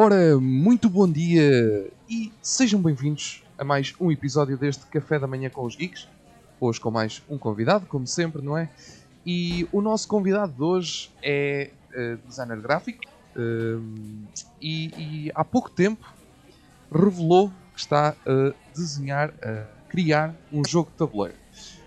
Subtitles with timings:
[0.00, 5.50] Ora, muito bom dia e sejam bem-vindos a mais um episódio deste Café da Manhã
[5.50, 6.06] com os Geeks.
[6.60, 8.70] Hoje com mais um convidado, como sempre, não é?
[9.26, 13.02] E o nosso convidado de hoje é uh, designer gráfico
[13.34, 13.84] uh,
[14.62, 14.86] e,
[15.26, 16.14] e, há pouco tempo
[16.94, 21.36] revelou que está a desenhar, a criar um jogo de tabuleiro.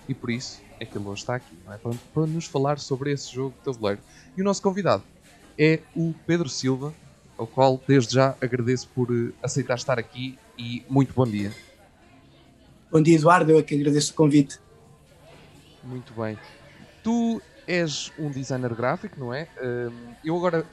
[0.09, 1.77] E por isso é que ele hoje está aqui, não é?
[1.77, 4.01] Para, para nos falar sobre esse jogo de tabuleiro.
[4.35, 5.03] E o nosso convidado
[5.57, 6.93] é o Pedro Silva,
[7.41, 11.51] ao qual desde já agradeço por eh, aceitar estar aqui e muito bom dia.
[12.91, 14.59] Bom dia, Eduardo, eu é que agradeço o convite.
[15.83, 16.37] Muito bem.
[17.03, 19.47] Tu és um designer gráfico, não é?
[20.23, 20.67] Eu agora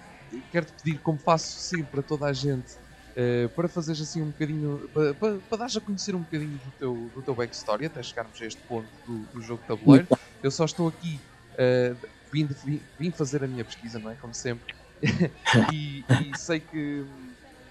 [0.53, 2.77] quero-te pedir, como faço sempre para toda a gente,
[3.17, 6.71] eh, para fazeres assim um bocadinho, para, para, para dares a conhecer um bocadinho do
[6.79, 10.07] teu, do teu backstory, até chegarmos a este ponto do, do jogo de tabuleiro.
[10.43, 11.19] Eu só estou aqui,
[11.55, 11.97] uh,
[12.31, 14.17] vim, vim, vim fazer a minha pesquisa, não é?
[14.17, 14.78] Como sempre
[15.73, 17.05] e, e, sei que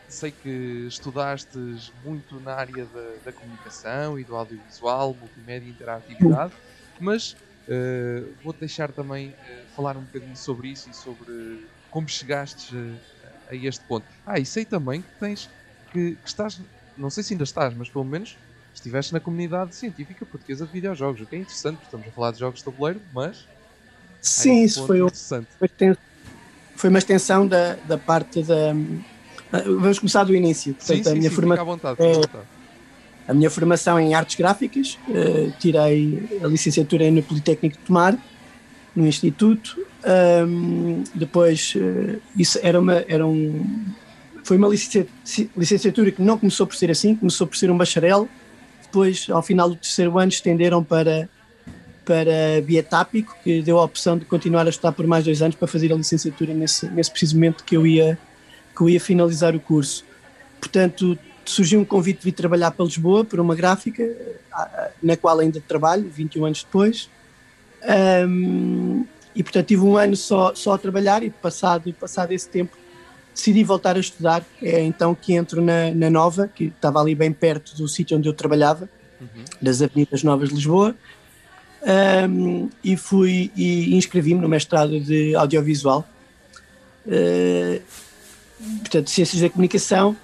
[0.08, 1.58] sei que estudaste
[2.02, 6.53] muito na área da, da comunicação e do audiovisual, multimédia e interatividade,
[6.98, 7.33] mas
[7.67, 12.73] uh, vou-te deixar também uh, falar um bocadinho sobre isso e sobre como chegaste
[13.48, 14.08] a, a, este ponto.
[14.25, 15.50] Ah, e sei também que tens
[15.92, 16.61] que, que, estás,
[16.95, 18.39] não sei se ainda estás, mas pelo menos
[18.73, 22.31] estiveste na comunidade científica portuguesa de videojogos, o que é interessante, porque estamos a falar
[22.31, 23.50] de jogos de tabuleiro, mas
[24.22, 25.50] Sim, isso foi, interessante.
[25.58, 25.70] Foi,
[26.78, 28.73] foi uma extensão da, da parte da.
[29.66, 30.73] Vamos começar do início.
[30.75, 31.66] Portanto, sim, a minha sim, formação.
[31.66, 32.22] Vontade, é,
[33.28, 38.17] a minha formação em artes gráficas, uh, tirei a licenciatura no Politécnico de Tomar,
[38.95, 39.86] no Instituto.
[40.48, 43.03] Um, depois, uh, isso era uma.
[43.08, 43.86] Era um,
[44.44, 48.30] foi uma licenciatura que não começou por ser assim, começou por ser um bacharel.
[48.83, 51.27] Depois, ao final do terceiro ano, estenderam para
[52.08, 55.68] para Bietápico, que deu a opção de continuar a estudar por mais dois anos para
[55.68, 58.18] fazer a licenciatura nesse, nesse preciso momento que eu ia,
[58.73, 60.06] que eu ia finalizar o curso.
[60.58, 64.10] Portanto, surgiu um convite de vir trabalhar para Lisboa, por uma gráfica,
[65.04, 67.10] na qual ainda trabalho, 21 anos depois.
[68.26, 72.76] Um, e portanto tive um ano só, só a trabalhar e passado, passado esse tempo
[73.36, 74.44] decidi voltar a estudar.
[74.62, 78.30] É então que entro na, na Nova, que estava ali bem perto do sítio onde
[78.30, 78.90] eu trabalhava,
[79.22, 79.44] uhum.
[79.62, 80.96] das Avenidas Novas de Lisboa,
[81.87, 86.08] um, e fui e inscrevi-me no mestrado de audiovisual.
[87.05, 87.81] Uh,
[88.80, 90.15] portanto, Ciências da Comunicação,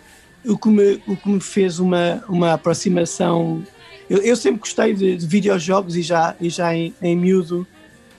[0.46, 3.64] o que me, o que me fez uma, uma aproximação.
[4.10, 7.66] Eu, eu sempre gostei de, de, videojogos e já, e já em, em miúdo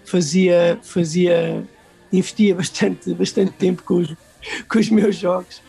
[0.06, 1.62] fazia, fazia,
[2.10, 4.14] investia bastante, bastante tempo com os,
[4.68, 5.62] com os meus jogos.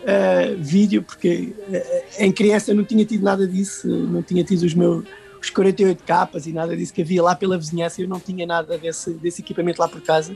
[0.00, 4.74] Uh, vídeo, porque uh, em criança não tinha tido nada disso, não tinha tido os
[4.74, 5.04] meus
[5.40, 8.76] os 48 capas e nada disso que havia lá pela vizinhança, eu não tinha nada
[8.76, 10.32] desse, desse equipamento lá por casa.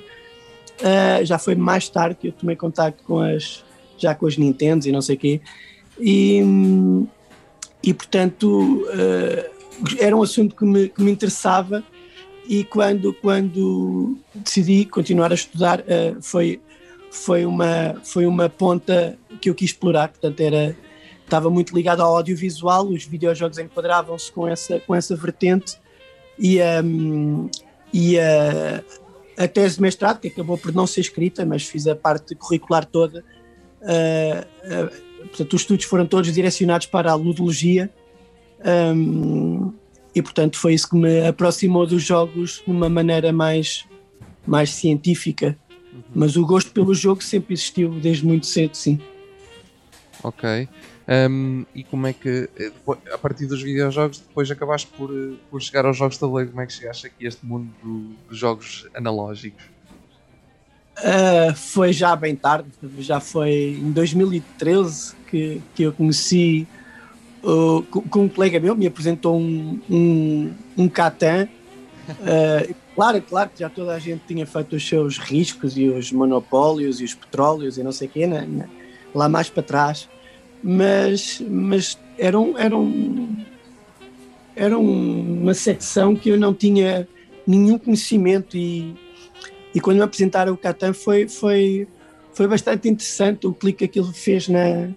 [0.81, 3.63] Uh, já foi mais tarde que eu tomei contato com as,
[3.99, 5.41] já com as Nintendo e não sei o quê.
[6.01, 6.43] E,
[7.83, 9.55] e portanto, uh,
[9.99, 11.85] era um assunto que me, que me interessava
[12.49, 16.61] e quando, quando decidi continuar a estudar uh, foi,
[17.11, 20.77] foi, uma, foi uma ponta que eu quis explorar, portanto era
[21.35, 25.77] estava muito ligado ao audiovisual, os videojogos enquadravam-se com essa, com essa vertente
[26.39, 27.51] e, um,
[27.93, 28.85] e a,
[29.37, 32.85] a tese de mestrado, que acabou por não ser escrita, mas fiz a parte curricular
[32.85, 33.25] toda,
[33.83, 37.91] uh, uh, portanto os estudos foram todos direcionados para a ludologia
[38.95, 39.73] um,
[40.15, 43.85] e portanto foi isso que me aproximou dos jogos de uma maneira mais,
[44.47, 45.59] mais científica,
[45.93, 46.03] uhum.
[46.15, 49.01] mas o gosto pelo jogo sempre existiu desde muito cedo, sim.
[50.23, 50.69] Ok.
[51.07, 52.73] Um, e como é que, eh,
[53.13, 56.51] a partir dos videojogos, depois acabaste por, eh, por chegar aos jogos de tabuleiro?
[56.51, 59.65] Como é que chegaste aqui a este mundo do, dos jogos analógicos?
[60.99, 62.69] Uh, foi já bem tarde,
[63.01, 66.67] já foi em 2013 que, que eu conheci
[67.43, 71.49] uh, com um colega meu, me apresentou um, um, um Catan.
[72.09, 76.11] Uh, claro, claro que já toda a gente tinha feito os seus riscos e os
[76.13, 78.69] monopólios e os petróleos e não sei o quê, né?
[79.15, 80.09] lá mais para trás
[80.65, 83.37] mas, mas era, um, era, um,
[84.57, 87.07] era uma secção que eu não tinha
[87.47, 88.95] nenhum conhecimento e,
[89.75, 91.87] e quando me apresentaram o Catan foi, foi,
[92.33, 94.89] foi bastante interessante o clique que aquilo fez na,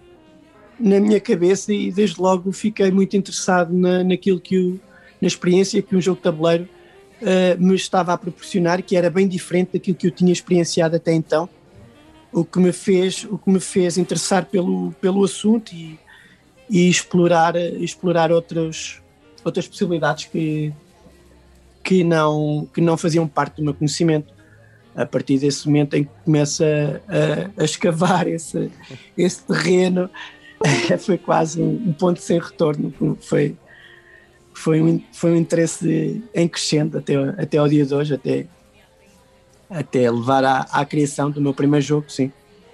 [0.80, 4.80] na minha cabeça e desde logo fiquei muito interessado na, naquilo que o,
[5.20, 6.66] na experiência que um jogo de tabuleiro
[7.20, 11.12] uh, me estava a proporcionar, que era bem diferente daquilo que eu tinha experienciado até
[11.12, 11.46] então
[12.32, 15.98] o que me fez o que me fez interessar pelo pelo assunto e,
[16.68, 19.00] e explorar explorar outras
[19.44, 20.72] outras possibilidades que
[21.82, 24.38] que não que não faziam parte do meu conhecimento
[24.98, 28.68] a partir desse momento em que começa a, a escavar esse,
[29.16, 30.10] esse terreno,
[30.98, 32.92] foi quase um, ponto sem retorno.
[33.20, 33.56] Foi,
[34.52, 38.46] foi, um, foi um interesse em crescendo até, até ao dia de hoje, até,
[39.70, 42.32] até levar à, à criação do meu primeiro jogo, sim.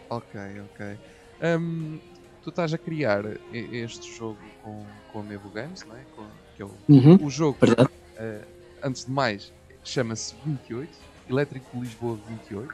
[0.08, 0.40] Ok,
[0.72, 0.96] ok.
[1.42, 1.98] Um,
[2.42, 6.00] tu estás a criar este jogo com, com a Mevo Games, não é?
[6.14, 6.24] Com,
[6.56, 8.44] que é o, uhum, o jogo, uh,
[8.82, 9.52] antes de mais,
[9.82, 10.90] chama-se 28,
[11.28, 12.72] Elétrico Lisboa 28.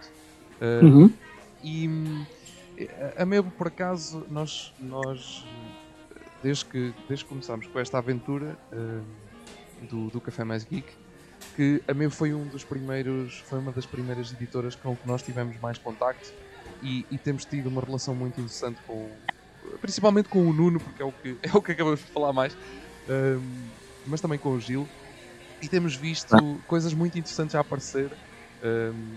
[0.61, 1.13] Uh, uhum.
[1.63, 1.89] E
[3.17, 5.45] a Mevo, por acaso, nós, nós
[6.43, 10.87] desde, que, desde que começámos com esta aventura uh, do, do Café Mais Geek,
[11.57, 15.23] que a Mevo foi um dos primeiros, foi uma das primeiras editoras com que nós
[15.23, 16.33] tivemos mais contacto
[16.83, 19.09] e, e, temos tido uma relação muito interessante com
[19.81, 22.57] principalmente com o Nuno, porque é o que, é o que acabamos de falar mais,
[23.09, 23.41] um,
[24.07, 24.89] mas também com o Gil.
[25.63, 26.57] E temos visto ah.
[26.67, 28.11] coisas muito interessantes a aparecer.
[28.65, 29.15] Um,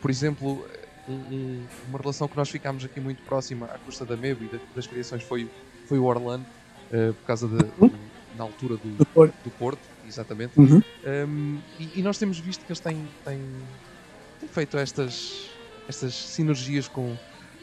[0.00, 0.66] por exemplo,
[1.08, 4.86] um, uma relação que nós ficámos aqui muito próxima à custa da Mebo e das
[4.86, 5.50] criações foi,
[5.86, 6.46] foi o Orlando,
[6.90, 7.90] uh, por causa de, uhum.
[8.36, 9.78] na altura do, do, Porto.
[10.06, 10.58] Exatamente.
[10.58, 10.82] Uhum.
[11.06, 13.40] Um, e, e, nós temos visto que eles têm, têm,
[14.40, 15.50] têm, feito estas,
[15.88, 17.16] estas sinergias com,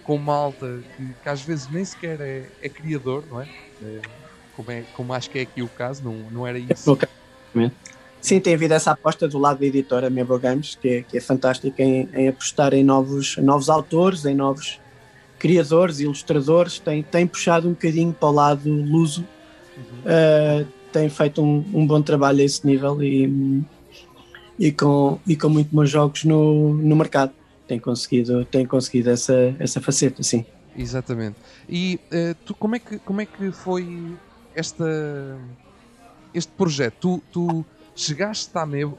[0.04, 3.48] com malta que, que às vezes nem sequer é, é criador, não é?
[3.84, 4.02] é?
[4.56, 4.84] como é?
[4.94, 6.84] Como acho que é aqui o caso, não, não era isso.
[8.22, 11.22] Sim, tem havido essa aposta do lado da editora Member Games, que é, que é
[11.22, 14.80] fantástica em, em, apostar em novos, novos autores, em novos
[15.40, 19.26] criadores, ilustradores, tem, tem puxado um bocadinho para o lado luso,
[19.76, 20.64] uhum.
[20.64, 23.64] uh, tem feito um, um, bom trabalho a esse nível e,
[24.60, 27.32] e, com, e com muito bons jogos no, no mercado.
[27.68, 30.46] Tem conseguido, tem conseguido essa, essa faceta, sim.
[30.76, 31.38] Exatamente.
[31.70, 34.14] E uh, tu, como, é que, como é que foi
[34.56, 35.38] esta,
[36.34, 36.96] este projeto?
[37.00, 37.66] Tu, tu
[37.96, 38.98] chegaste à Mevo,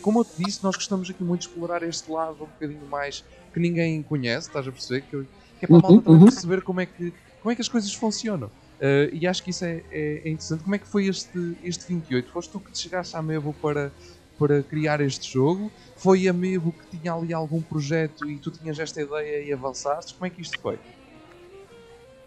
[0.00, 3.24] como eu te disse, nós gostamos aqui muito de explorar este lado um bocadinho mais
[3.52, 5.02] que ninguém conhece, estás a perceber?
[5.02, 5.26] Que,
[5.58, 6.26] que é para a malta também uhum.
[6.26, 7.12] perceber como é, que,
[7.42, 8.50] como é que as coisas funcionam.
[8.78, 10.62] Uh, e acho que isso é, é, é, interessante.
[10.62, 12.30] Como é que foi este, este 28?
[12.30, 13.92] Foste tu que te chegaste à Mevo para,
[14.38, 15.70] para criar este jogo?
[15.96, 20.14] Foi a Mevo que tinha ali algum projeto e tu tinhas esta ideia e avançaste?
[20.14, 20.78] Como é que isto foi?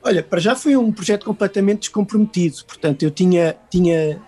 [0.04, 2.66] Olha, para já foi um projeto completamente descomprometido.
[2.66, 4.22] Portanto, eu tinha, tinha,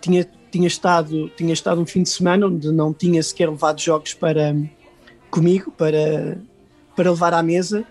[0.00, 4.12] tinha tinha estado, tinha estado um fim de semana onde não tinha sequer levado jogos
[4.12, 4.54] para
[5.30, 6.38] comigo, para,
[6.96, 7.86] para levar à mesa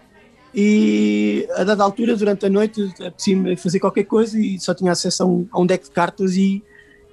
[0.54, 5.24] e a dada altura, durante a noite, apetecia-me fazer qualquer coisa e só tinha acesso
[5.24, 6.64] a um, a um deck de cartas e,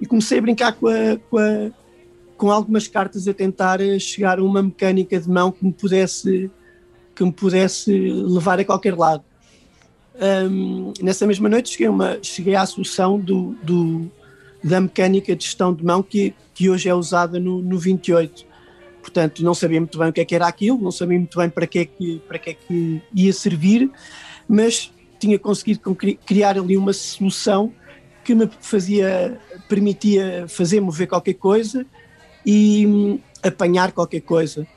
[0.01, 1.71] e comecei a brincar com, a, com, a,
[2.35, 6.49] com algumas cartas a tentar chegar a uma mecânica de mão que me pudesse,
[7.15, 9.23] que me pudesse levar a qualquer lado.
[10.19, 14.11] Um, nessa mesma noite cheguei, uma, cheguei à solução do, do,
[14.63, 18.46] da mecânica de gestão de mão que, que hoje é usada no, no 28.
[19.07, 21.49] Portanto, não sabia muito bem o que, é que era aquilo, não sabia muito bem
[21.49, 23.89] para que, é que, para que é que ia servir,
[24.49, 25.79] mas tinha conseguido
[26.25, 27.71] criar ali uma solução
[28.21, 29.39] que me fazia,
[29.69, 31.85] permitia fazer mover qualquer coisa
[32.45, 34.67] e hum, apanhar qualquer coisa.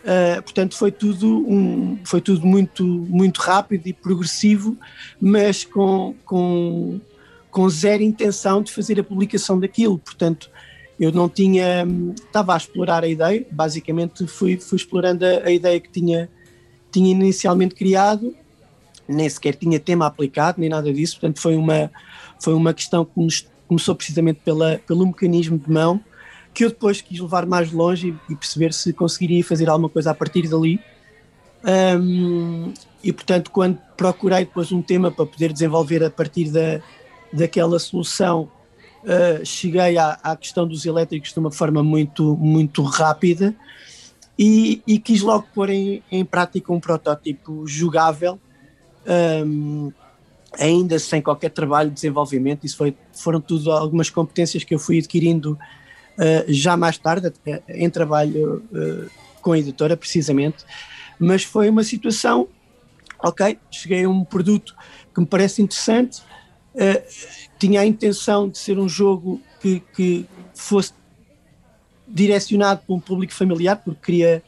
[0.00, 4.78] Uh, portanto, foi tudo, um, foi tudo muito, muito rápido e progressivo,
[5.20, 6.98] mas com, com
[7.50, 9.98] com zero intenção de fazer a publicação daquilo.
[9.98, 10.50] Portanto,
[11.00, 11.86] eu não tinha.
[12.14, 16.28] Estava a explorar a ideia, basicamente fui, fui explorando a, a, ideia que tinha,
[16.92, 18.36] tinha inicialmente criado,
[19.08, 21.18] nem sequer tinha tema aplicado, nem nada disso.
[21.18, 21.90] Portanto, foi uma,
[22.38, 25.98] foi uma questão que nos, começou precisamente pela, pelo mecanismo de mão,
[26.52, 30.10] que eu depois quis levar mais longe e, e perceber se conseguiria fazer alguma coisa
[30.10, 30.78] a partir dali.
[31.64, 36.80] Um, e portanto, quando procurei depois um tema para poder desenvolver a partir da,
[37.32, 38.50] daquela solução,
[39.04, 43.54] uh, cheguei à, à, questão dos elétricos de uma forma muito, muito rápida
[44.38, 48.40] e, e quis logo pôr em, em, prática um protótipo jogável,
[49.06, 49.92] um, ehm,
[50.58, 52.64] ainda sem qualquer trabalho de desenvolvimento.
[52.64, 55.58] Isso foi, foram tudo algumas competências que eu fui adquirindo
[56.16, 57.32] uh, já mais tarde,
[57.68, 59.10] em trabalho uh,
[59.42, 60.64] com a editora, precisamente.
[61.18, 62.48] Mas foi uma situação,
[63.22, 64.74] ok, cheguei a um produto
[65.14, 66.22] que me parece interessante,
[67.58, 70.92] tinha a intenção de ser um jogo que, que, fosse
[72.06, 74.42] direcionado para um público familiar, porque queria,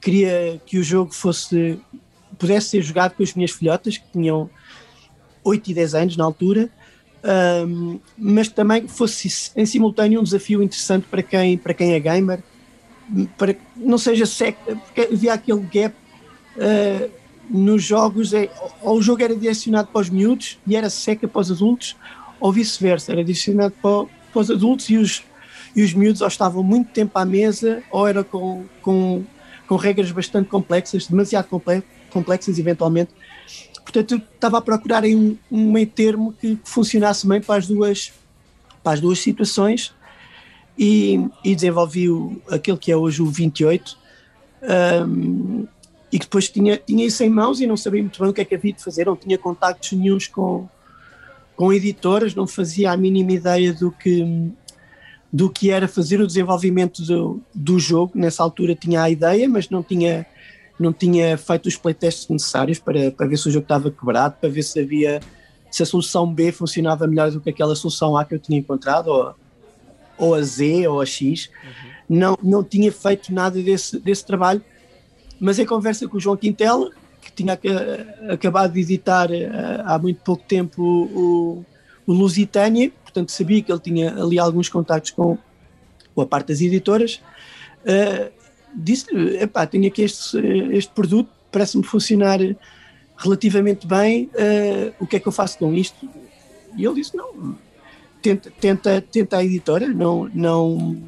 [0.00, 1.80] queria que o jogo fosse
[2.38, 4.48] pudesse ser jogado com as minhas filhotas, que tinham
[5.44, 6.70] 8 e 10 anos na altura,
[7.66, 12.42] um, mas também fosse em simultâneo um desafio interessante para quem, para quem é gamer,
[13.36, 15.94] para não seja seca, porque havia aquele gap
[16.56, 17.19] uh,
[17.50, 18.48] nos jogos, é,
[18.80, 21.96] ou o jogo era direcionado para os miúdos e era seca para os adultos,
[22.38, 25.22] ou vice-versa, era direcionado para, para, os adultos e os,
[25.74, 29.24] e os miúdos ou estavam muito tempo à mesa, ou era com, com,
[29.66, 31.48] com regras bastante complexas, demasiado
[32.10, 33.10] complexas eventualmente.
[33.82, 38.12] Portanto, estava a procurar um, um meio termo que funcionasse bem para as duas,
[38.82, 39.92] para as duas situações
[40.78, 43.98] e, e desenvolvi o, aquele que é hoje o 28.
[44.62, 45.66] Um,
[46.12, 48.40] e que depois tinha, tinha isso em mãos e não sabia muito bem o que
[48.40, 50.68] é que havia de fazer, não tinha contactos nenhums com,
[51.54, 54.50] com editoras, não fazia a mínima ideia do que,
[55.32, 58.12] do que era fazer o desenvolvimento do, do jogo.
[58.14, 60.26] Nessa altura tinha a ideia, mas não tinha,
[60.78, 64.48] não tinha feito os playtests necessários para, para ver se o jogo estava quebrado, para
[64.48, 65.20] ver se havia
[65.70, 69.06] se a solução B funcionava melhor do que aquela solução A que eu tinha encontrado,
[69.06, 69.34] ou,
[70.18, 71.48] ou a Z ou a X.
[71.62, 72.18] Uhum.
[72.18, 74.60] Não, não tinha feito nada desse, desse trabalho,
[75.40, 77.58] mas em conversa com o João Quintela, que tinha
[78.30, 79.48] acabado de editar eh,
[79.84, 81.64] há muito pouco tempo o,
[82.06, 85.36] o Lusitânia, portanto sabia que ele tinha ali alguns contactos com,
[86.14, 87.20] com a parte das editoras.
[87.82, 88.40] Uh,
[88.74, 90.38] Disse-lhe: epá, tenho aqui este,
[90.72, 92.38] este produto, parece-me funcionar
[93.16, 96.08] relativamente bem, uh, o que é que eu faço com isto?
[96.76, 97.56] E ele disse: não,
[98.22, 101.02] tenta, tenta, tenta a editora, não, não,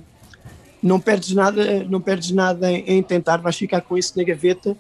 [0.83, 4.77] não perdes nada, não perdes nada em, em tentar, vais ficar com isso na gaveta.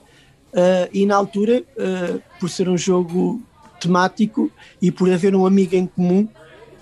[0.52, 3.40] Uh, e na altura, uh, por ser um jogo
[3.80, 4.50] temático
[4.82, 6.28] e por haver um amigo em comum,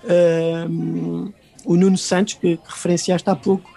[0.03, 3.69] uh, o Nuno Santos, que, que referenciaste há pouco,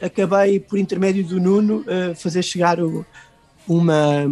[0.00, 1.84] acabei por intermédio do Nuno
[2.16, 3.04] fazer chegar o,
[3.68, 4.24] uma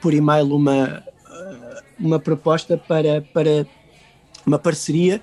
[0.00, 1.04] por e-mail uma
[1.98, 3.66] uma proposta para para
[4.46, 5.20] uma parceria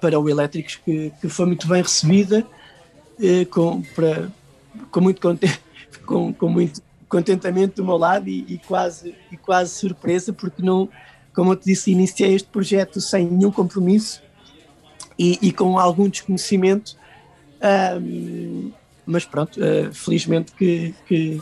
[0.00, 2.46] para o Elétricos que, que foi muito bem recebida
[3.50, 4.28] com para
[4.90, 5.60] com muito contente
[6.06, 10.88] com, com muito contentamento do meu lado e, e, quase, e quase surpresa, porque não,
[11.34, 14.22] como eu te disse, iniciei este projeto sem nenhum compromisso
[15.18, 16.96] e, e com algum desconhecimento,
[19.04, 21.40] mas pronto, uh, felizmente que, que,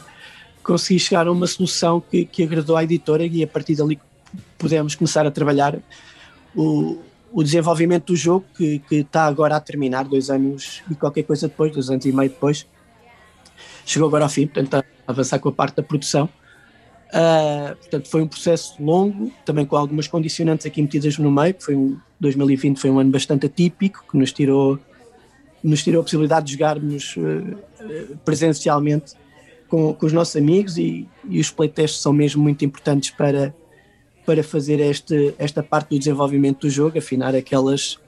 [0.62, 4.00] consegui chegar a uma solução que, que agradou à editora e a partir dali
[4.56, 5.78] pudemos começar a trabalhar
[6.56, 7.02] o,
[7.34, 11.48] o desenvolvimento do jogo que, que está agora a terminar, dois anos e qualquer coisa
[11.48, 12.64] depois, dois anos e meio depois,
[13.84, 16.28] chegou agora ao fim, portanto, a avançar com a parte da produção.
[17.08, 21.74] Uh, portanto, foi um processo longo, também com algumas condicionantes aqui metidas no meio, foi
[21.74, 24.78] um, 2020 foi um ano bastante atípico, que nos tirou,
[25.62, 29.14] nos tirou a possibilidade de jogarmos uh, presencialmente
[29.68, 33.52] com, com, os nossos amigos e, e os playtests são mesmo muito importantes para,
[34.24, 37.98] para fazer este, esta parte do desenvolvimento do jogo, afinar aquelas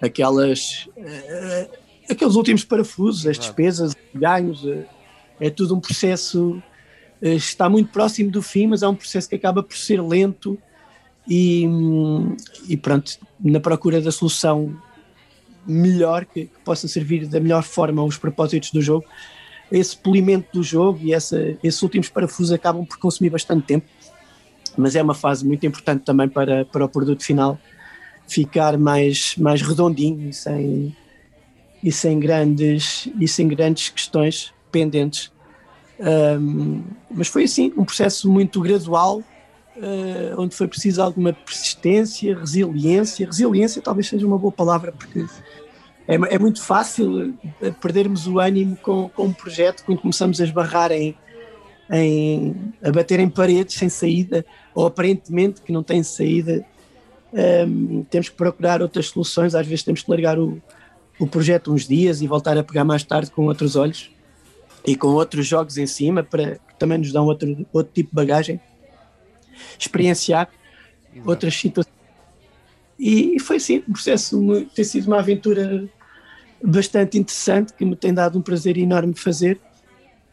[0.00, 4.84] aquelas uh, aqueles últimos parafusos, as despesas, ganhos, eh,
[5.40, 6.62] é tudo um processo,
[7.20, 10.58] eh, está muito próximo do fim, mas é um processo que acaba por ser lento
[11.26, 12.36] e, hum,
[12.68, 14.76] e pronto, na procura da solução
[15.66, 19.06] melhor, que, que, possa servir da melhor forma aos propósitos do jogo,
[19.72, 23.86] esse polimento do jogo e essa, esses últimos parafusos acabam por consumir bastante tempo,
[24.76, 27.58] mas é uma fase muito importante também para, para o produto final
[28.26, 30.96] ficar mais, mais redondinho, sem,
[31.82, 35.30] e sem grandes, e sem grandes questões pendentes.
[36.00, 43.26] Um, mas foi assim, um processo muito gradual, uh, onde foi preciso alguma persistência, resiliência.
[43.26, 45.24] Resiliência talvez seja uma boa palavra, porque
[46.08, 50.44] é, é muito fácil eh, perdermos o ânimo com, com um projeto quando começamos a
[50.44, 51.16] esbarrar em,
[51.90, 56.64] em a bater em paredes sem saída, ou aparentemente que não tem saída.
[57.32, 60.62] Um, temos que procurar outras soluções, às vezes temos que largar o,
[61.18, 64.10] o projeto uns dias e voltar a pegar mais tarde com outros olhos
[64.86, 68.14] e com outros jogos em cima para que também nos dão outro, outro tipo de
[68.14, 68.60] bagagem,
[69.78, 70.48] experienciar
[71.12, 71.28] Exato.
[71.28, 71.94] outras situações.
[72.98, 75.88] E, foi sim, um processo, tem sido uma aventura
[76.62, 79.60] bastante interessante que me tem dado um prazer enorme fazer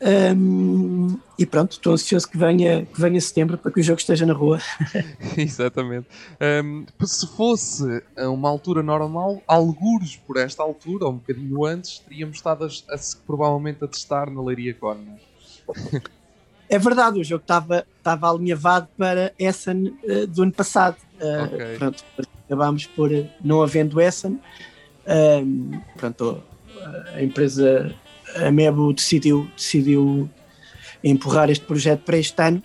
[0.01, 4.25] um, e pronto, estou ansioso que venha, que venha setembro para que o jogo esteja
[4.25, 4.59] na rua.
[5.37, 6.07] Exatamente.
[6.63, 12.37] Um, se fosse uma altura normal, algures por esta altura, ou um bocadinho antes, teríamos
[12.37, 14.97] estado a, a, provavelmente a testar na Leiria Con.
[16.67, 20.97] É verdade, o jogo estava, estava alinhavado para Essen uh, do ano passado.
[21.19, 21.77] Uh, okay.
[21.77, 22.03] Pronto,
[22.45, 23.09] acabámos por,
[23.43, 24.39] não havendo Essen,
[25.05, 26.43] um, pronto,
[27.13, 27.93] a empresa
[28.35, 30.29] a Mebo decidiu, decidiu
[31.03, 32.61] empurrar este projeto para este ano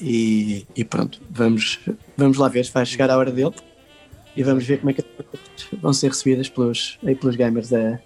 [0.00, 1.80] e, e, pronto, vamos,
[2.16, 3.54] vamos lá ver, vai chegar a hora dele
[4.36, 5.04] e vamos ver como é que
[5.80, 8.00] vão ser recebidas pelos, aí pelos gamers da,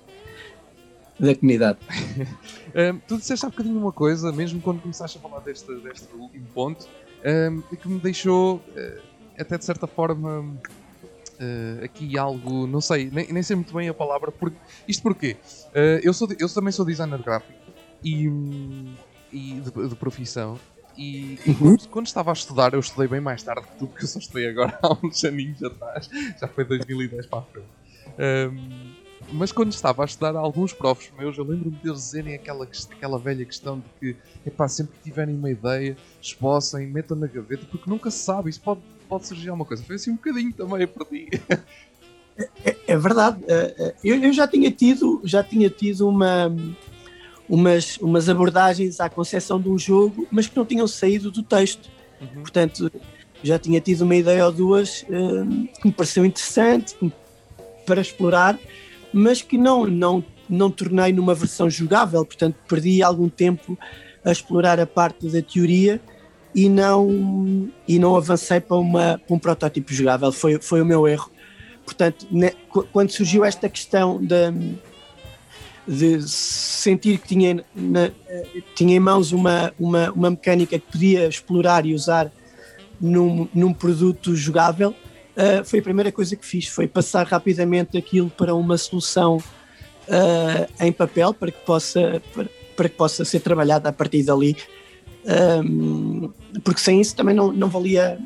[1.18, 1.78] da comunidade.
[2.94, 6.46] um, tu disseste há bocadinho uma coisa, mesmo quando começaste a falar deste, deste último
[6.54, 6.86] ponto,
[7.24, 9.02] um, que me deixou uh,
[9.38, 10.56] até de certa forma
[11.40, 14.32] uh, aqui algo, não sei, nem, nem sei muito bem a palavra,
[14.86, 15.36] isto porquê?
[15.68, 17.58] Uh, eu, sou, eu também sou designer gráfico
[18.02, 18.26] e,
[19.32, 20.58] e de, de profissão.
[20.96, 21.76] E, e uhum.
[21.90, 24.48] quando, estava a estudar, eu estudei bem mais tarde que tu, porque eu só estudei
[24.48, 27.68] agora há uns aninhos atrás, já foi 2010 para a frente.
[28.18, 28.94] Um,
[29.32, 33.44] mas quando estava a estudar, alguns profs meus, eu lembro-me deles dizerem aquela, aquela velha
[33.44, 34.16] questão de que,
[34.46, 38.60] epá, sempre que tiverem uma ideia, esboçem, metam na gaveta, porque nunca se sabe, isso
[38.60, 39.82] pode, pode surgir alguma coisa.
[39.82, 41.28] Foi assim um bocadinho também, eu perdi.
[42.64, 43.42] É, é, verdade.
[43.48, 46.54] É, é, eu, eu, já tinha tido, já tinha tido uma,
[47.48, 51.90] umas, umas abordagens à concepção de um jogo, mas que não tinham saído do texto.
[52.20, 52.42] Uhum.
[52.42, 52.92] Portanto,
[53.42, 56.96] já tinha tido uma ideia ou duas uh, que me pareceu interessante
[57.84, 58.56] para explorar
[59.12, 63.78] mas que não, não, não tornei numa versão jogável, portanto perdi algum tempo
[64.24, 66.00] a explorar a parte da teoria
[66.54, 71.06] e não, e não avancei para, uma, para um protótipo jogável, foi, foi o meu
[71.06, 71.30] erro.
[71.84, 72.52] Portanto, ne,
[72.92, 74.52] quando surgiu esta questão de,
[75.86, 78.10] de sentir que tinha, na,
[78.74, 82.30] tinha em mãos uma, uma, uma mecânica que podia explorar e usar
[83.00, 88.28] num, num produto jogável, uh, foi a primeira coisa que fiz, foi passar rapidamente aquilo
[88.28, 93.88] para uma solução uh, em papel para que possa para, para, que possa ser trabalhada
[93.88, 94.56] a partir dali.
[95.24, 96.32] Um,
[96.62, 98.18] porque sem isso também não, não valia.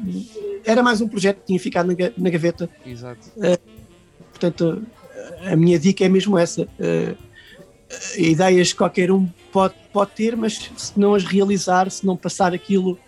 [0.65, 2.69] Era mais um projeto que tinha ficado na, na gaveta.
[2.87, 3.29] Exato.
[3.37, 3.59] Uh,
[4.31, 4.83] portanto,
[5.45, 6.63] a minha dica é mesmo essa.
[6.63, 7.17] Uh,
[8.17, 12.99] ideias qualquer um pode, pode ter, mas se não as realizar, se não passar aquilo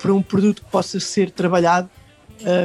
[0.00, 1.88] para um produto que possa ser trabalhado,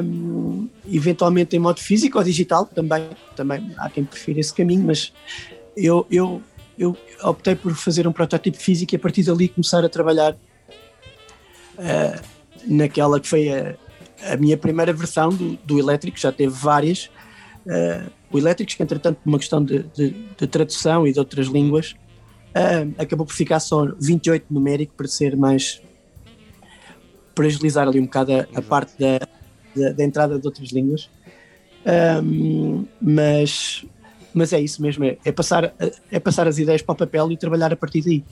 [0.04, 5.12] um, eventualmente em modo físico ou digital, também, também há quem prefira esse caminho, mas
[5.76, 6.42] eu, eu,
[6.78, 12.22] eu optei por fazer um protótipo físico e a partir dali começar a trabalhar uh,
[12.66, 13.76] naquela que foi a,
[14.32, 17.10] a, minha primeira versão do, do elétrico, já teve várias.
[17.66, 21.48] Uh, o elétrico, que entretanto, por uma questão de, de, de, tradução e de outras
[21.48, 21.96] línguas,
[22.50, 25.82] uh, acabou por ficar só 28 numérico para ser mais.
[27.36, 29.20] para agilizar ali um bocado a, a parte da,
[29.76, 31.10] da, da entrada de outras línguas.
[31.86, 33.86] Um, mas,
[34.34, 35.74] mas é isso mesmo, é, é, passar,
[36.12, 38.24] é passar as ideias para o papel e trabalhar a partir daí.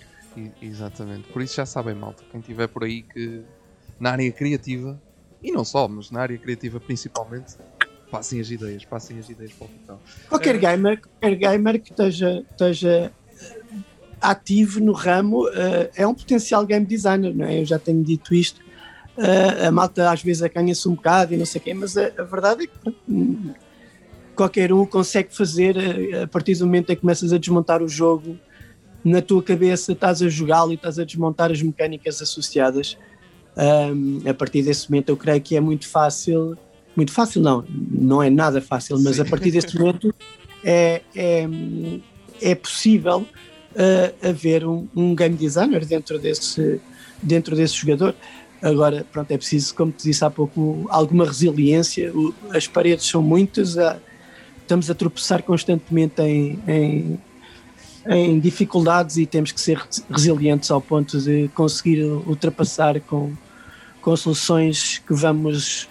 [0.62, 3.42] Exatamente, por isso já sabem, malta, quem tiver por aí que
[4.00, 5.00] na área criativa,
[5.44, 7.56] e não só, mas na área criativa principalmente,
[8.10, 10.00] passem as ideias, passem as ideias para o papel.
[10.30, 10.58] Qualquer, é...
[10.58, 13.12] gamer, qualquer gamer que esteja, esteja
[14.20, 17.62] ativo no ramo uh, é um potencial game designer, não é?
[17.62, 18.62] Eu já tenho dito isto
[19.18, 22.08] Uh, a malta às vezes acanha-se um bocado e não sei o quê, mas a,
[22.18, 23.54] a, verdade é que
[24.42, 27.88] qualquer um consegue fazer a, a partir do momento em que começas a desmontar o
[27.88, 28.40] jogo
[29.04, 32.98] na tua cabeça, estás a jogá-lo e estás a desmontar as mecânicas associadas.
[33.56, 36.58] Um, a partir desse momento, eu creio que é muito fácil.
[36.96, 39.22] Muito fácil, não, não é nada fácil, mas Sim.
[39.22, 40.14] a partir desse momento
[40.64, 41.48] é, é,
[42.42, 43.20] é possível
[43.74, 46.82] uh, haver um, um game designer dentro desse,
[47.22, 48.16] dentro desse jogador.
[48.62, 52.12] Agora, pronto, é preciso, como te disse há pouco, alguma resiliência.
[52.50, 53.78] As paredes são muitas,
[54.72, 57.20] estamos a tropeçar constantemente em, em,
[58.08, 63.34] em, dificuldades e temos que ser resilientes ao ponto de conseguir ultrapassar com,
[64.02, 65.90] com soluções que vamos,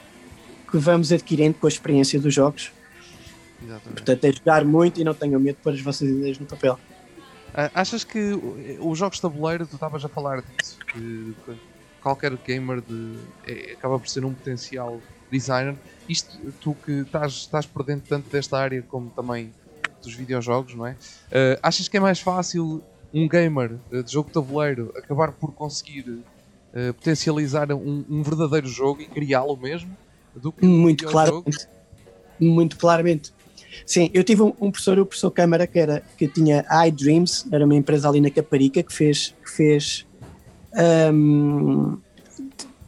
[0.71, 2.73] que vamos adquirindo com a experiência dos jogos.
[3.62, 3.93] Exatamente.
[3.93, 6.81] Portanto, é jogar muito e não tenham medo de pôr as vossas ideias no papel.
[7.51, 8.33] Uh, achas que
[8.81, 11.35] os jogos de tabuleiro, tu estavas a falar disso, que
[12.01, 15.77] qualquer gamer de, é, acaba por ser um potencial designer.
[16.09, 19.53] Isto, tu que estás, estás por dentro tanto desta área como também
[20.03, 20.93] dos videojogos, não é?
[20.93, 25.53] Uh, achas que é mais fácil um gamer uh, de jogo de tabuleiro acabar por
[25.53, 29.97] conseguir uh, potencializar um, um, verdadeiro jogo e criá-lo mesmo
[30.35, 31.69] do que muito um claramente
[32.38, 33.33] muito claramente
[33.85, 37.64] sim eu tive um, um, professor o professor Câmara que era que tinha iDreams era
[37.64, 40.07] uma empresa ali na Caparica que fez que fez
[41.12, 41.99] um,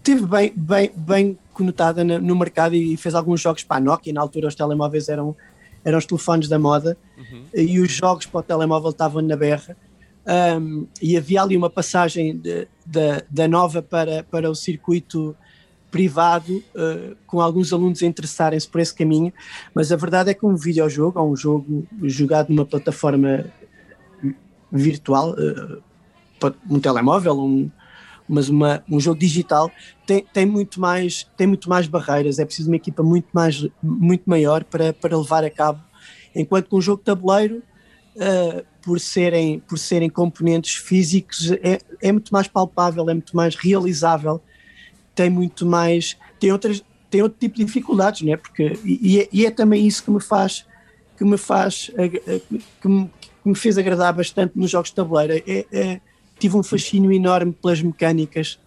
[0.02, 4.12] teve bem, bem, bem conotada no mercado e fez alguns jogos para a Nokia.
[4.12, 5.36] Na altura, os telemóveis eram,
[5.84, 7.44] eram os telefones da moda uhum.
[7.54, 9.76] e os jogos para o telemóvel estavam na berra.
[10.24, 15.36] Um, e havia ali uma passagem de, de, da nova para, para o circuito
[15.90, 19.32] privado, uh, com alguns alunos a interessarem-se por esse caminho,
[19.74, 23.44] mas a verdade é que um videojogo, ou um jogo jogado numa plataforma
[24.70, 25.82] virtual, uh,
[26.70, 27.70] um telemóvel, um,
[28.32, 29.70] mas uma, um jogo digital
[30.06, 34.28] tem, tem, muito mais, tem muito mais barreiras, é preciso uma equipa muito, mais, muito
[34.28, 35.82] maior para, para levar a cabo,
[36.34, 37.62] enquanto que um jogo de tabuleiro,
[38.16, 43.54] uh, por, serem, por serem componentes físicos, é, é muito mais palpável, é muito mais
[43.54, 44.40] realizável,
[45.14, 48.36] tem muito mais, tem outras, tem outro tipo de dificuldades, né?
[48.36, 50.66] Porque, e, é, e é também isso que me faz,
[51.16, 51.90] que me faz,
[52.80, 53.10] que me,
[53.42, 55.44] que me fez agradar bastante nos jogos de tabuleiro.
[55.46, 56.00] É, é,
[56.42, 58.58] tive um fascínio enorme pelas mecânicas,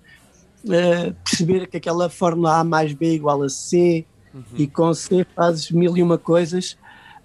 [0.63, 4.43] uh, perceber que aquela fórmula A mais B igual a C, uhum.
[4.55, 6.77] e com C fazes mil e uma coisas.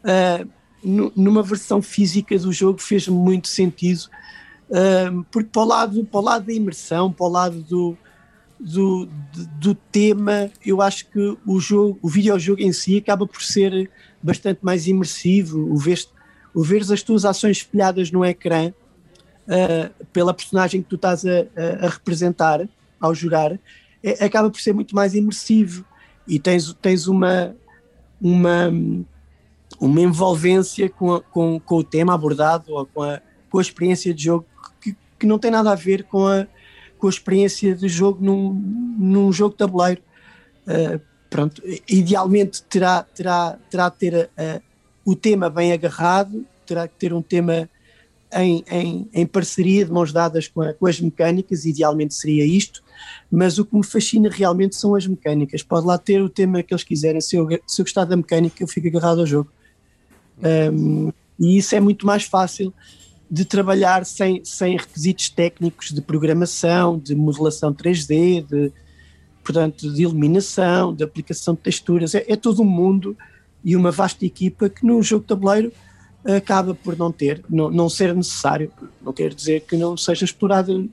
[0.03, 0.49] Uh,
[0.83, 4.09] numa versão física do jogo fez muito sentido,
[4.71, 7.97] uh, porque para o, lado, para o lado da imersão, para o lado do,
[8.59, 9.09] do,
[9.61, 13.89] do tema, eu acho que o jogo, o videojogo em si acaba por ser
[14.21, 16.05] bastante mais imersivo, o ver,
[16.53, 18.73] o ver as tuas ações espelhadas no ecrã
[19.51, 22.67] uh, pela personagem que tu estás a, a, a representar
[23.01, 23.59] ao jogar,
[24.03, 25.85] é, acaba por ser muito mais imersivo
[26.27, 27.55] e tens, tens uma,
[28.21, 28.73] uma,
[29.81, 34.15] uma envolvência com, a, com, com o tema abordado ou com a, com a experiência
[34.15, 34.47] de jogo
[34.81, 36.47] que, que não tem nada a ver com a,
[36.99, 38.53] com a experiência de jogo num,
[38.99, 40.03] num jogo de tabuleiro.
[40.67, 44.63] Uh, pronto, idealmente terá, terá, terá de ter uh,
[45.05, 47.69] o tema bem agarrado, terá que ter um tema
[48.33, 52.83] em, em, em parceria, de mãos dadas com, a, com, as mecânicas, idealmente seria isto,
[53.31, 55.63] mas o que me fascina realmente são as mecânicas.
[55.63, 58.63] Pode lá ter o tema que eles quiserem, se eu, se eu gostar da mecânica,
[58.63, 59.51] eu fico agarrado ao jogo.
[60.73, 62.73] Um, e isso é muito mais fácil
[63.31, 68.73] de trabalhar sem, sem requisitos técnicos de programação, de modelação 3D, de,
[69.45, 72.15] portanto, de iluminação, de aplicação de texturas.
[72.15, 73.17] É, é todo um mundo
[73.65, 75.73] e uma vasta equipa que no jogo de tabuleiro
[76.25, 78.71] acaba por não ter, não, não ser necessário.
[79.03, 80.89] Não quer dizer que não seja explorado.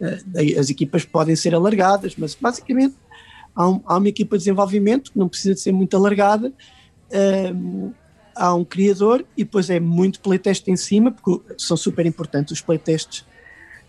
[0.00, 2.94] Eh, as equipas podem ser alargadas, mas basicamente
[3.54, 6.52] há, um, há uma equipa de desenvolvimento que não precisa de ser muito alargada.
[7.12, 7.92] Um,
[8.36, 12.60] há um criador e depois é muito playtest em cima, porque são super importantes os
[12.60, 13.24] playtests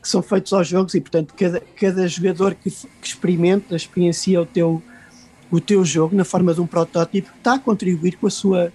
[0.02, 4.46] que são feitos aos jogos e, portanto, cada, cada jogador que, que experimenta, experiencia o
[4.46, 4.82] teu,
[5.52, 8.72] o teu jogo na forma de um protótipo, está a contribuir com a sua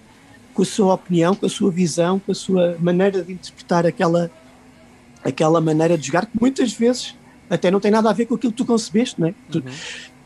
[0.55, 4.31] com a sua opinião, com a sua visão, com a sua maneira de interpretar aquela,
[5.23, 7.13] aquela maneira de jogar, que muitas vezes
[7.49, 9.31] até não tem nada a ver com aquilo que tu concebeste, não é?
[9.31, 9.35] Uhum.
[9.51, 9.63] Tu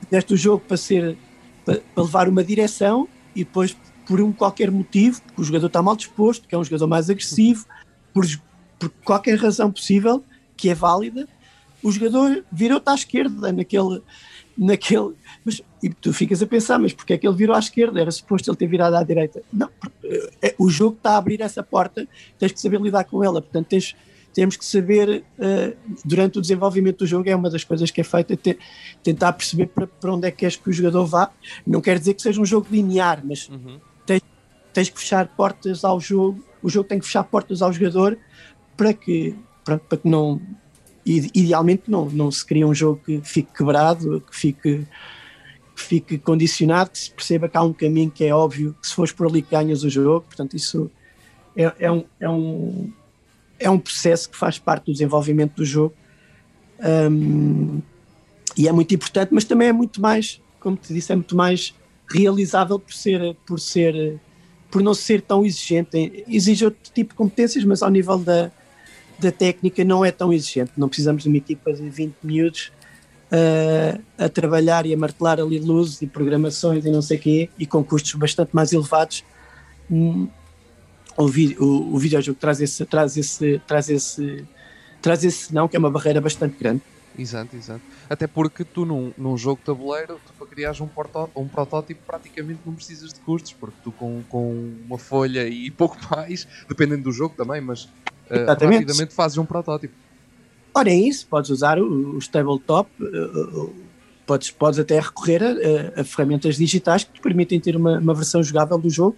[0.10, 1.18] deste o jogo para ser
[1.66, 5.82] para, para, levar uma direção e depois por um qualquer motivo, porque o jogador está
[5.82, 7.66] mal disposto, que é um jogador mais agressivo,
[8.14, 8.26] por,
[8.80, 10.24] por qualquer razão possível,
[10.56, 11.28] que é válida,
[11.82, 14.02] o jogador virou-te à esquerda naquele,
[14.60, 15.14] naquele.
[15.46, 18.02] Mas, e tu ficas a pensar, mas porque é que ele virou à esquerda?
[18.02, 19.42] Era suposto ele ter virado à direita.
[19.52, 19.70] Não,
[20.42, 22.06] é, o jogo está a abrir essa porta,
[22.38, 23.42] tens que saber lidar com ela.
[23.42, 23.96] Portanto, tens,
[24.34, 28.04] temos que saber, uh, durante o desenvolvimento do jogo, é uma das coisas que é
[28.04, 28.38] feita,
[29.02, 31.32] tentar perceber para, para onde é que queres que o jogador vá.
[31.66, 33.80] Não quer dizer que seja um jogo linear, mas uhum.
[34.06, 34.22] tens,
[34.74, 38.18] tens que fechar portas ao jogo, o jogo tem que fechar portas ao jogador
[38.76, 40.42] para que, para, para que não
[41.34, 44.86] idealmente não, não se cria um jogo que fique quebrado, que fique,
[45.76, 48.94] que fique condicionado, que se perceba que há um caminho que é óbvio, que se
[48.94, 50.90] fores por ali ganhas o jogo, portanto isso
[51.56, 52.94] é, é, um, é, um,
[53.60, 55.94] é um processo que faz parte do desenvolvimento do jogo.
[56.80, 57.82] Um,
[58.58, 61.74] e é muito importante, mas também é muito mais, como te disse, é muito mais
[62.08, 64.20] realizável por ser, por ser
[64.70, 68.52] por não ser tão exigente, exige outro tipo de competências, mas ao nível da,
[69.20, 70.72] da técnica não é tão exigente.
[70.78, 72.72] Não precisamos de uma equipa de 20 miúdos
[73.32, 77.50] uh, a trabalhar e a martelar ali luzes e programações e não sei o quê,
[77.58, 79.24] e com custos bastante mais elevados.
[79.90, 80.28] Hum,
[81.18, 84.46] o, o, o videojogo traz esse, traz esse, traz esse,
[85.02, 86.82] traz esse não, que é uma barreira bastante grande.
[87.20, 87.82] Exato, exato.
[88.10, 90.88] Até porque tu num, num jogo de tabuleiro, tu para criares um,
[91.36, 95.98] um protótipo praticamente não precisas de custos, porque tu com, com uma folha e pouco
[96.10, 99.94] mais, dependendo do jogo também, mas uh, rapidamente fazes um protótipo.
[100.74, 103.76] Ora, é isso, podes usar os tabletop, uh,
[104.26, 108.42] podes, podes até recorrer a, a, ferramentas digitais que te permitem ter uma, uma versão
[108.42, 109.18] jogável do jogo.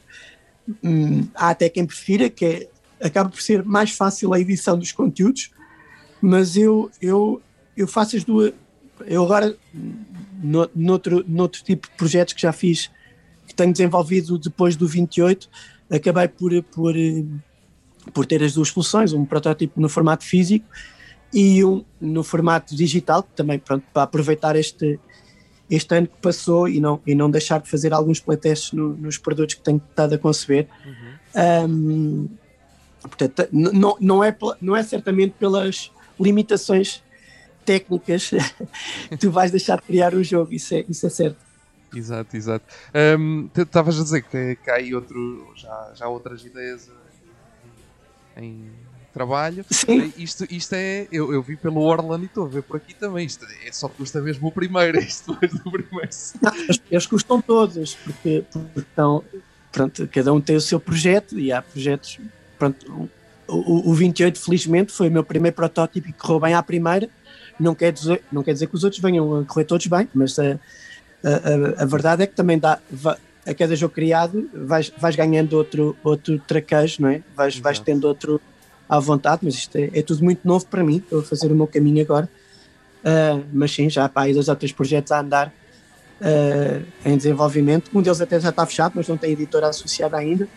[0.84, 2.70] Hum, há até quem prefira, que é,
[3.06, 5.52] acaba por ser mais fácil a edição dos conteúdos,
[6.22, 7.42] mas eu, eu,
[7.82, 8.54] eu faço as duas.
[9.06, 9.56] Eu agora,
[10.44, 12.90] no, noutro, noutro tipo de projetos que já fiz,
[13.48, 15.50] que tenho desenvolvido depois do 28,
[15.90, 16.96] acabei por, por
[18.14, 20.66] por ter as duas soluções, um protótipo no formato físico
[21.34, 25.00] e um no formato digital, também pronto, para aproveitar este,
[25.70, 29.18] este ano que passou e não, e não deixar de fazer alguns playtests no, nos
[29.18, 30.68] produtos que tenho estado a conceber.
[30.86, 31.70] Uhum.
[31.70, 32.30] Um,
[33.02, 37.02] portanto, não, não, é, não é certamente pelas limitações
[37.66, 38.32] técnicas
[39.20, 41.38] tu vais deixar de criar um jogo, isso é, isso é certo.
[41.94, 42.66] Exato, exato.
[43.58, 46.90] Estavas um, a dizer que, que há aí outro, já, já outras ideias
[48.38, 48.72] em,
[49.12, 49.66] trabalho.
[49.70, 50.12] Sim.
[50.18, 51.08] Isto, isto é.
[51.12, 53.26] Eu, eu vi pelo Orlando e estou a ver por aqui também.
[53.26, 55.00] Isto é, só custa mesmo o primeiro.
[55.02, 56.10] Isto depois do primeiro.
[56.90, 59.24] Eles custam todos, porque, porque estão,
[59.72, 62.20] pronto, cada um tem o seu projeto e há projetos.
[62.58, 63.10] Pronto,
[63.48, 67.10] o, o 28, felizmente, foi o meu primeiro protótipo e correu bem à primeira.
[67.62, 70.38] Não quer dizer, não quer dizer que os outros venham a correr todos bem, mas
[70.40, 70.44] a,
[71.24, 71.30] a,
[71.80, 72.80] a, a verdade é que também dá
[73.46, 77.22] a cada jogo criado vais, vais ganhando outro, outro traquejo, não é?
[77.36, 78.42] Vais, vais tendo outro
[78.88, 81.56] à vontade, mas isto é, é, tudo muito novo para mim, estou a fazer o
[81.56, 82.30] meu caminho agora.
[83.00, 87.90] Uh, mas sim, já há aí dois ou três projetos a andar uh, em desenvolvimento.
[87.94, 90.48] Um deles até já está fechado, mas não tem editora associada ainda.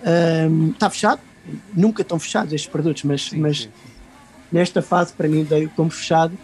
[0.00, 1.20] Uh, está fechado,
[1.74, 3.68] nunca estão fechados estes produtos, mas, sim, mas sim.
[4.50, 6.36] Nesta fase para mim dei como fechado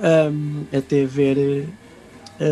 [0.00, 1.68] um, até ver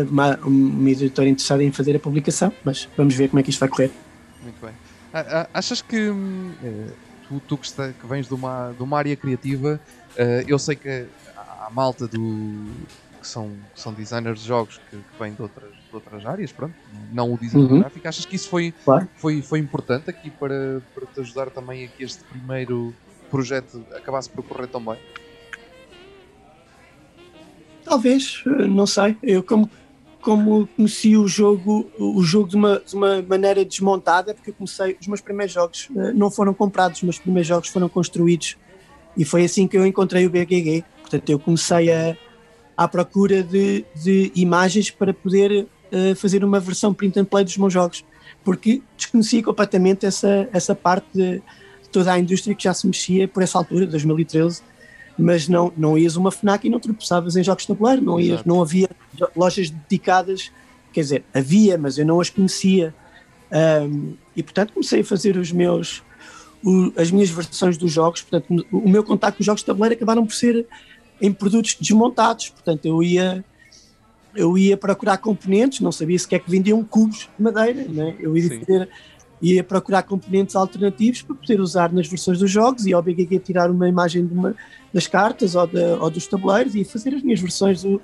[0.09, 3.59] uma, uma editora interessada em fazer a publicação, mas vamos ver como é que isto
[3.59, 3.91] vai correr.
[4.41, 4.73] Muito bem.
[5.53, 6.91] Achas que hum, eh,
[7.27, 9.79] tu, tu que, está, que, vens de uma, de uma área criativa,
[10.47, 12.69] eu sei que há malta do,
[13.21, 16.51] que, são, que são designers de jogos que, que vêm de outras, de outras áreas,
[16.51, 16.73] pronto,
[17.13, 17.79] não o design uhum.
[17.79, 18.07] gráfico.
[18.07, 19.07] Achas que isso foi, claro.
[19.15, 22.93] foi, foi importante aqui para, para te ajudar também a que este primeiro
[23.31, 24.97] projeto acabasse por correr tão bem?
[27.83, 29.17] Talvez, não sei.
[29.23, 29.69] Eu como
[30.21, 34.95] como conheci o jogo, o jogo de uma, de uma maneira desmontada, porque eu comecei,
[35.01, 38.55] os meus primeiros jogos eh, não foram comprados, os meus primeiros jogos foram construídos
[39.17, 40.83] e foi assim que eu encontrei o BGG.
[41.01, 42.15] Portanto, eu comecei a,
[42.77, 47.57] à procura de, de imagens para poder uh, fazer uma versão print and play dos
[47.57, 48.05] meus jogos,
[48.43, 51.41] porque desconhecia completamente essa, essa parte de
[51.91, 54.61] toda a indústria que já se mexia por essa altura, 2013
[55.17, 58.43] mas não, não ias uma FNAC e não tropeçavas em jogos de tabuleiro, não, ias,
[58.43, 58.89] não havia
[59.35, 60.51] lojas dedicadas,
[60.91, 62.93] quer dizer, havia, mas eu não as conhecia.
[63.51, 66.01] Um, e portanto comecei a fazer os meus,
[66.63, 69.65] o, as minhas versões dos jogos, portanto o, o meu contato com os jogos de
[69.65, 70.65] tabuleiro acabaram por ser
[71.21, 73.43] em produtos desmontados, portanto eu ia
[74.33, 78.15] eu ia procurar componentes, não sabia sequer que vendiam cubos de madeira, né?
[78.17, 78.87] eu ia
[79.41, 83.39] fazer ia procurar componentes alternativos para poder usar nas versões dos jogos e ao BGG
[83.39, 84.55] tirar uma imagem uma,
[84.93, 85.67] das cartas ou,
[85.99, 87.99] ou, dos tabuleiros e fazer as minhas versões do,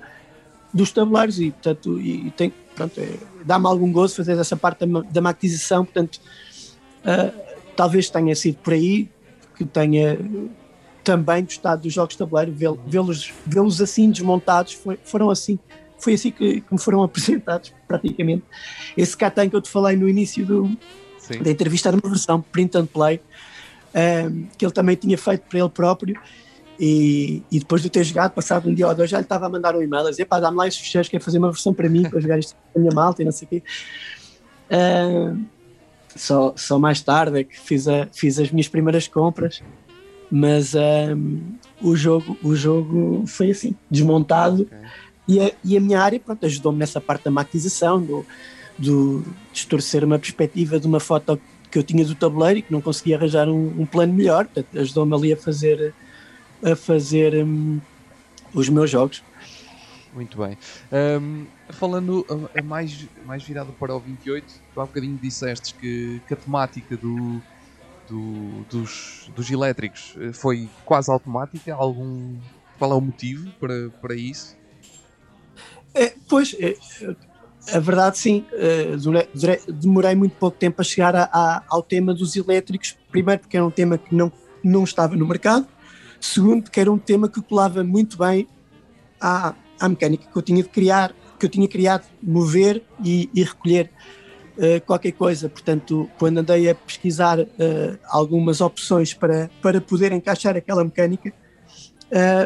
[0.74, 3.08] dos tabuleiros e portanto e, e tem, pronto, é,
[3.44, 6.20] dá-me algum gozo fazer essa parte da, da maquetização, portanto
[7.04, 7.38] uh,
[7.76, 9.08] talvez tenha sido por aí
[9.56, 10.18] que tenha
[11.04, 15.58] também gostado dos jogos de tabuleiro, vê-los vê vê assim desmontados, foi, foram assim
[16.00, 18.44] foi assim que, que, me foram apresentados praticamente.
[18.96, 20.76] Esse Catan que eu te falei no início do,
[21.28, 21.42] Sim.
[21.42, 23.20] da entrevista era uma versão print and play
[23.94, 26.18] um, que ele também tinha feito para ele próprio.
[26.80, 29.48] E, e, depois de ter jogado, passado um dia ou dois, já lhe estava a
[29.48, 31.88] mandar um e-mail a dizer: pá, dá-me lá estes fecheiros, quer fazer uma versão para
[31.88, 33.62] mim, para jogar isto com a minha malta e não sei o quê.
[34.70, 35.44] Uh,
[36.14, 39.60] só, só mais tarde é que fiz, a, fiz as minhas primeiras compras,
[40.30, 41.40] mas um,
[41.82, 44.62] o, jogo, o jogo foi assim, desmontado.
[44.62, 44.78] Okay.
[45.26, 48.24] E, a, e a minha área ajudou-me nessa parte da maquização, do,
[48.78, 52.80] do distorcer uma perspectiva de uma foto que eu tinha do tabuleiro e que não
[52.80, 55.94] conseguia arranjar um, um plano melhor, ajudou-me ali a fazer,
[56.62, 57.80] a fazer um,
[58.54, 59.22] os meus jogos.
[60.14, 60.56] Muito bem.
[61.20, 62.26] Um, falando
[62.64, 67.40] mais, mais virado para o 28, tu há bocadinho disseste que, que a temática do,
[68.08, 71.74] do, dos, dos elétricos uh, foi quase automática.
[71.74, 72.36] Algum,
[72.78, 74.56] qual é o motivo para, para isso?
[75.94, 76.76] É, pois, é,
[77.72, 82.34] a verdade, sim, uh, demorei, muito pouco tempo a chegar a, a, ao tema dos
[82.34, 82.96] elétricos.
[83.10, 85.66] Primeiro, porque era um tema que não, não estava no mercado.
[86.20, 88.48] Segundo, porque era um tema que colava muito bem
[89.20, 93.44] à, à mecânica que eu tinha de criar, que eu tinha criado, mover e, e
[93.44, 93.90] recolher
[94.56, 95.48] uh, qualquer coisa.
[95.48, 97.46] Portanto, quando andei a pesquisar uh,
[98.06, 101.32] algumas opções para, para poder encaixar aquela mecânica,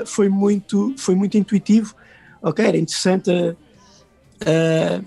[0.06, 1.94] foi, muito, foi muito intuitivo.
[2.42, 3.30] Ok, era interessante
[4.42, 5.04] uh,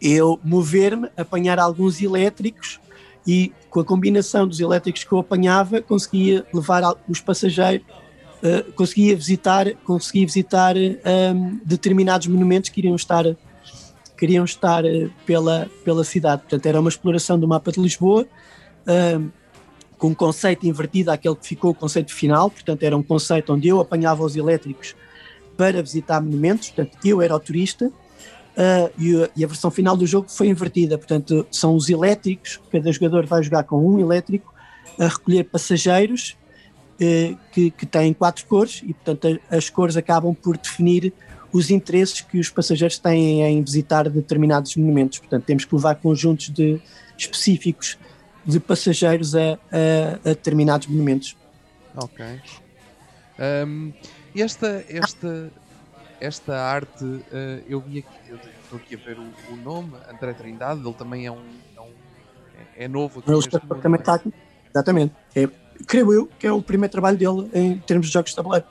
[0.00, 2.80] eu mover-me, apanhar alguns elétricos
[3.26, 7.86] e com a combinação dos elétricos que eu apanhava conseguia levar os passageiros,
[8.42, 13.24] uh, conseguia visitar, conseguia visitar um, determinados monumentos que iriam estar
[14.18, 16.42] queriam estar uh, pela, pela cidade.
[16.42, 18.26] Portanto, era uma exploração do mapa de Lisboa,
[19.16, 19.30] um,
[19.96, 23.68] com um conceito invertido àquele que ficou o conceito final, portanto, era um conceito onde
[23.68, 24.94] eu apanhava os elétricos
[25.56, 27.90] para visitar monumentos, portanto, eu era o turista,
[28.58, 32.60] Uh, e, a, e, a, versão final do jogo foi invertida, portanto, são os elétricos,
[32.72, 34.52] cada jogador vai jogar com um elétrico
[34.98, 36.36] a recolher passageiros
[36.94, 41.12] uh, que, que, têm quatro cores e, portanto, a, as cores acabam por definir
[41.52, 45.20] os interesses que os passageiros têm em visitar determinados monumentos.
[45.20, 46.80] Portanto, temos que levar conjuntos de,
[47.16, 47.96] específicos
[48.44, 49.58] de passageiros a,
[50.24, 51.36] a determinados monumentos.
[51.94, 52.24] Ok.
[53.38, 53.92] Um,
[54.34, 55.50] esta, esta,
[56.20, 57.24] esta arte, uh,
[57.68, 61.26] eu vi aqui, eu estou aqui a ver o, o, nome, André Trindade, ele também
[61.26, 61.42] é um.
[61.76, 61.92] É, um,
[62.76, 63.30] é, é novo aqui.
[63.30, 64.32] Ele também está aqui.
[64.70, 65.14] Exatamente.
[65.34, 65.48] É,
[65.86, 68.66] creio eu que é o primeiro trabalho dele em termos de jogos de tabuleiro.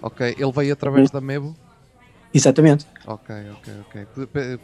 [0.00, 1.14] Ok, ele veio através Sim.
[1.14, 1.54] da Mebo?
[2.34, 2.86] Exatamente.
[3.06, 4.60] Ok, ok, ok.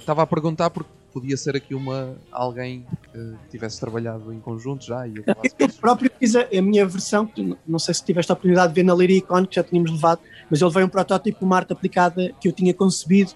[0.00, 5.06] Estava a perguntar porque podia ser aqui uma alguém que tivesse trabalhado em conjunto já
[5.06, 5.14] e
[5.58, 8.86] eu, próprio fiz a, minha versão, que não sei se tiveste a oportunidade de ver
[8.86, 12.48] na Lyricon, que já tínhamos levado, mas ele veio um protótipo, uma arte aplicada que
[12.48, 13.32] eu tinha concebido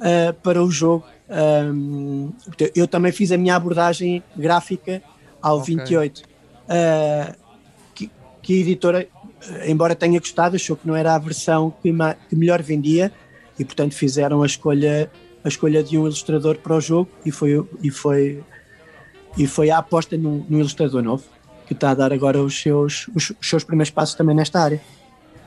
[0.00, 1.04] uh, para o jogo.
[1.28, 2.32] Um,
[2.74, 5.02] eu também fiz a minha abordagem gráfica
[5.40, 5.76] ao okay.
[5.76, 6.18] 28.
[6.18, 7.34] Uh,
[7.94, 8.10] que,
[8.42, 9.08] que, a editora,
[9.66, 11.92] embora tenha gostado, achou que não era a versão que,
[12.28, 13.12] que melhor vendia
[13.58, 15.10] e, portanto, fizeram a escolha
[15.44, 18.42] a escolha de um ilustrador para o jogo e foi, e foi,
[19.36, 21.24] e foi a aposta num, num ilustrador novo
[21.66, 24.80] que está a dar agora os seus, os, os, seus primeiros passos também nesta área.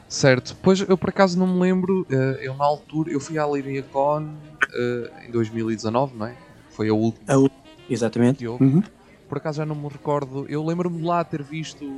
[0.10, 3.46] Certo, pois eu por acaso não me lembro, eh, eu na altura, eu fui à
[3.46, 6.36] Liria Con uh, em 2019, não é?
[6.70, 7.26] Foi a última.
[7.28, 7.50] A
[7.89, 8.48] exatamente.
[8.48, 8.82] Uhum.
[9.28, 11.98] Por acaso já não me recordo, eu lembro-me de lá ter visto,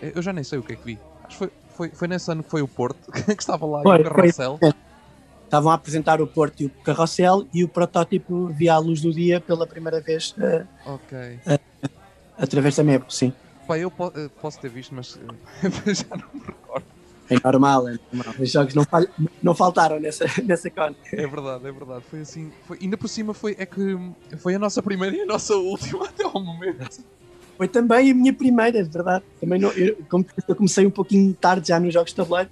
[0.00, 2.08] eh, eu já nem sei o que é que vi, acho que foi, foi, foi
[2.08, 4.58] nesse ano que foi o Porto, que estava lá foi, o carrossel.
[4.58, 4.72] Foi,
[5.44, 9.12] estavam a apresentar o Porto e o Carrossel e o protótipo via a luz do
[9.12, 11.40] dia pela primeira vez uh, okay.
[11.46, 11.90] uh,
[12.38, 13.34] através da MEB, sim.
[13.66, 15.18] Pá, eu po eh, posso ter visto, mas
[15.86, 16.91] já não me recordo.
[17.30, 18.34] É normal, é normal.
[18.38, 19.04] Os jogos não, fal
[19.42, 20.94] não faltaram nessa, nessa con.
[21.12, 22.04] É verdade, é verdade.
[22.10, 22.52] Foi assim.
[22.66, 23.98] Foi, ainda por cima foi, é que
[24.38, 27.02] foi a nossa primeira e a nossa última até ao momento.
[27.56, 29.24] Foi também a minha primeira, é verdade.
[29.40, 29.96] Também não, eu,
[30.48, 32.50] eu comecei um pouquinho tarde já nos jogos de tabuleiro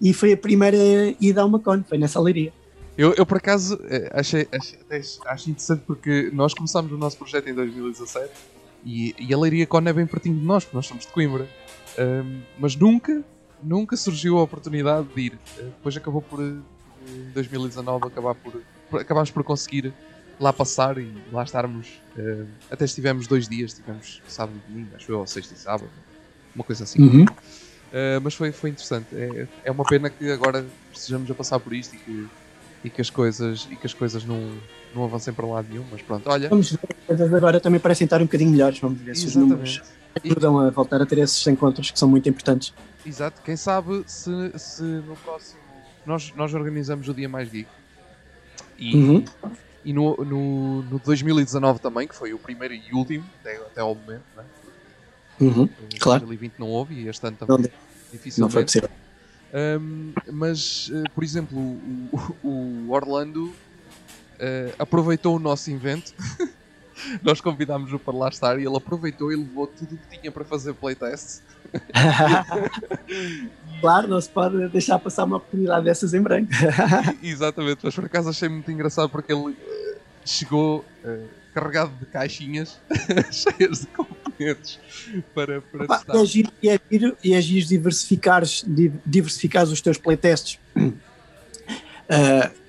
[0.00, 0.76] e foi a primeira
[1.20, 2.52] ida a uma con, foi nessa leiria.
[2.96, 4.78] Eu, eu por acaso eh, achei, achei,
[5.26, 8.30] achei interessante porque nós começámos o nosso projeto em 2017
[8.84, 11.48] e, e a Leiria Con é bem pertinho de nós, porque nós somos de Coimbra.
[11.98, 13.22] Um, mas nunca,
[13.62, 15.32] nunca surgiu a oportunidade de ir.
[15.58, 16.62] Uh, depois acabou por, em
[17.34, 19.92] 2019, acabar por, por, acabámos por conseguir
[20.38, 21.88] lá passar e lá estarmos.
[22.16, 25.90] Uh, até estivemos dois dias, tivemos sábado e domingo, acho eu, ou sexta e sábado,
[26.54, 27.02] uma coisa assim.
[27.02, 27.24] Uhum.
[27.24, 29.08] Uh, mas foi, foi interessante.
[29.12, 32.28] É, é uma pena que agora estejamos a passar por isto e que,
[32.84, 34.56] e que as coisas, e que as coisas não,
[34.94, 35.84] não avancem para lado nenhum.
[35.90, 36.48] Mas pronto, olha.
[36.48, 38.78] Vamos ver, as coisas agora também parecem estar um bocadinho melhores.
[38.78, 39.82] Vamos ver se os números
[40.24, 42.72] ajudam a voltar a ter esses encontros que são muito importantes.
[43.04, 45.60] Exato, quem sabe se, se no próximo.
[46.04, 47.68] Nós, nós organizamos o Dia Mais Geek
[48.78, 49.24] e, uhum.
[49.84, 53.94] e no, no, no 2019 também, que foi o primeiro e último até, até ao
[53.94, 54.44] momento, né?
[55.40, 56.20] Uhum, em claro.
[56.20, 57.70] 2020 não houve e este ano também não,
[58.12, 58.40] dificilmente.
[58.40, 58.90] Não foi possível.
[59.52, 66.14] Um, mas, uh, por exemplo, o, o Orlando uh, aproveitou o nosso invento.
[67.22, 70.44] Nós convidámos-o para lá estar e ele aproveitou e levou tudo o que tinha para
[70.44, 71.42] fazer playtest.
[73.80, 76.50] claro, não se pode deixar passar uma oportunidade dessas em branco.
[77.22, 80.84] Exatamente, mas por acaso achei muito engraçado porque ele uh, chegou
[81.54, 82.78] carregado de caixinhas
[83.32, 84.78] cheias de componentes
[85.34, 86.16] para, para Opa, testar.
[86.16, 88.64] É giro, é giro, é giro diversificares,
[89.04, 90.58] diversificares os teus playtests.
[90.76, 92.50] Uh,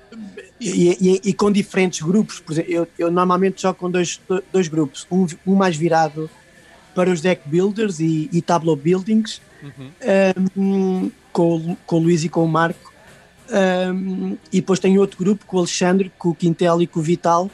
[0.62, 4.22] e, e, e, com diferentes grupos, por exemplo, eu, eu normalmente jogo com dois,
[4.54, 6.30] dois grupos, um, um mais virado
[6.94, 9.92] para os deck builders e, e tableau buildings, uhum.
[10.56, 12.94] um, com, com o Luís e com o Marco,
[13.52, 17.04] um, e depois tem outro grupo com o Alexandre, com o Quintel e com o
[17.04, 17.50] Vital,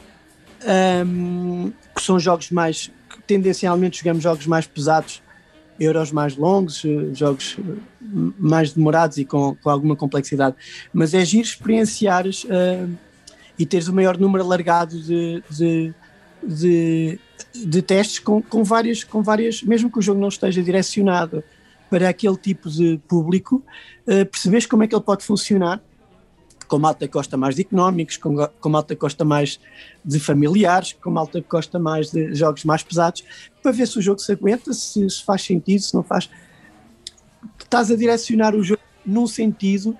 [1.06, 5.22] um, que são jogos mais que tendencialmente jogamos jogos mais pesados,
[5.78, 7.62] euros mais longos, eh, jogos eh,
[8.38, 10.56] mais demorados e com, com alguma complexidade.
[10.92, 12.90] Mas é giro experienciares uh,
[13.58, 15.94] e teres o maior número alargado de, de,
[16.42, 17.18] de,
[17.54, 21.44] de testes com, com, várias, com várias, mesmo que o jogo não esteja direcionado
[21.90, 23.62] para aquele tipo de público,
[24.06, 25.80] uh, percebes como é que ele pode funcionar
[26.68, 29.58] com malta que gosta mais de económicos, com, com malta que gosta mais
[30.04, 33.24] de familiares, com malta que gosta mais de jogos mais pesados,
[33.62, 36.30] para ver se o jogo se aguenta, se, se faz sentido, se não faz.
[37.58, 39.96] Estás a direcionar o jogo num sentido,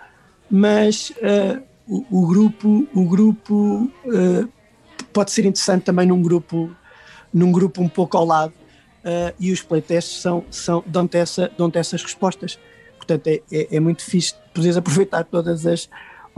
[0.51, 4.49] mas uh, o, o, grupo, o grupo uh,
[5.13, 6.71] pode ser interessante também num grupo,
[7.33, 8.53] num grupo um pouco ao lado.
[8.99, 12.59] Uh, e os playtests são, são, dão-te essa, dão essas respostas.
[12.97, 15.89] Portanto, é, é, é muito fixe poderes aproveitar todas as,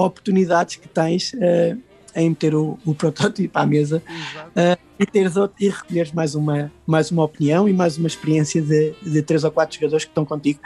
[0.07, 1.79] oportunidades que tens uh,
[2.15, 6.73] em meter o, o, protótipo à mesa uh, e, teres outro, e recolheres mais uma,
[6.87, 10.25] mais uma opinião e mais uma experiência de, de três ou quatro jogadores que estão
[10.25, 10.61] contigo.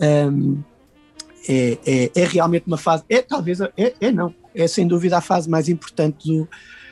[0.00, 0.62] Um,
[1.48, 5.20] é, é, é, realmente uma fase, é talvez, é, é não, é sem dúvida a
[5.22, 6.36] fase mais importante do,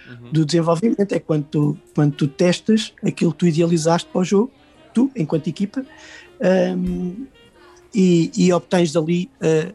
[0.08, 0.32] uhum.
[0.32, 4.50] do desenvolvimento, é quando tu, quando tu testas aquilo que tu idealizaste para o jogo,
[4.94, 5.84] tu, enquanto equipa,
[6.74, 7.26] um,
[7.94, 9.74] e, e, obtens dali, uh,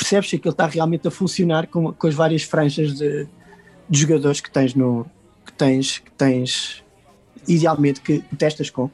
[0.00, 3.28] percebes que aquilo está realmente a funcionar com, com as várias franjas de,
[3.88, 5.06] de jogadores que tens no
[5.44, 6.82] que tens, que tens
[7.46, 8.90] idealmente que testas com.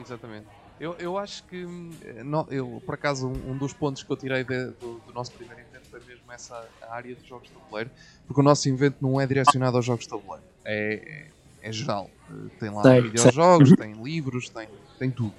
[0.00, 0.46] Exatamente.
[0.78, 1.66] Eu, eu acho que,
[2.04, 5.12] eh, não, eu, por acaso, um, um, dos pontos que eu tirei de, do, do,
[5.14, 7.90] nosso primeiro evento foi mesmo essa área dos jogos de tabuleiro,
[8.26, 11.30] porque o nosso evento não é direcionado aos jogos de tabuleiro, é,
[11.62, 12.10] é, é geral.
[12.30, 13.76] Eh, tem lá sei, videojogos, sei.
[13.78, 15.34] tem livros, tem, tem tudo.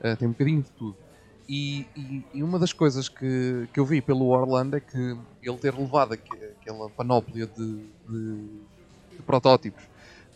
[0.00, 0.96] Uh, tem um bocadinho de tudo.
[1.48, 5.56] E, e, e, uma das coisas que, que eu vi pelo Orlando é que ele
[5.58, 7.76] ter levado aquela panóplia de,
[8.08, 8.46] de,
[9.16, 9.82] de protótipos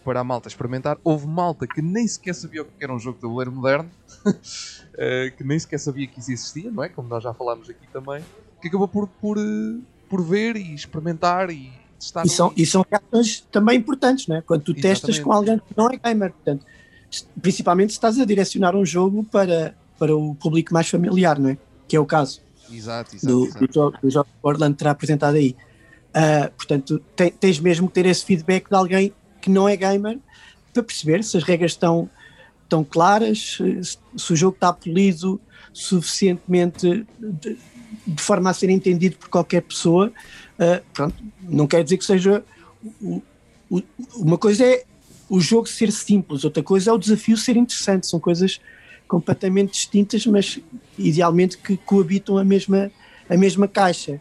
[0.05, 0.99] para a malta experimentar.
[1.03, 3.91] Houve malta que nem sequer sabia o que era um jogo de tabuleiro moderno,
[4.97, 6.89] eh, que nem sequer sabia que isso existia, não é?
[6.89, 8.25] Como nós já falámos aqui também,
[8.63, 12.25] que acabou por, por, eh, por ver e experimentar e testar.
[12.25, 14.43] E são, e são reações também importantes, não é?
[14.43, 15.01] Quando tu Exatamente.
[15.01, 16.65] testas com alguém que não é gamer, portanto,
[17.41, 21.59] principalmente se estás a direcionar um jogo para, para o público mais familiar, não é?
[21.89, 22.41] Que é o caso.
[22.71, 23.67] Exato, exato, do, exato.
[23.67, 25.57] do, jogo, do jogo que o Orlando terá apresentado aí.
[26.09, 30.19] Uh, portanto, te, tens mesmo que ter esse feedback de alguém que não é gamer
[30.73, 32.09] para perceber se as regras estão,
[32.63, 35.41] estão claras, se, se o jogo está polido
[35.73, 37.59] suficientemente de,
[38.07, 40.13] de, forma a ser entendido por qualquer pessoa.
[40.59, 42.45] Uh, pronto, não quer dizer que seja.
[43.01, 43.23] O,
[43.71, 43.83] o,
[44.17, 44.85] uma coisa é
[45.29, 48.07] o jogo ser simples, outra coisa é o desafio ser interessante.
[48.07, 48.61] São coisas
[49.07, 50.59] completamente distintas, mas
[50.99, 52.91] idealmente que coabitam a mesma,
[53.29, 54.21] a mesma caixa.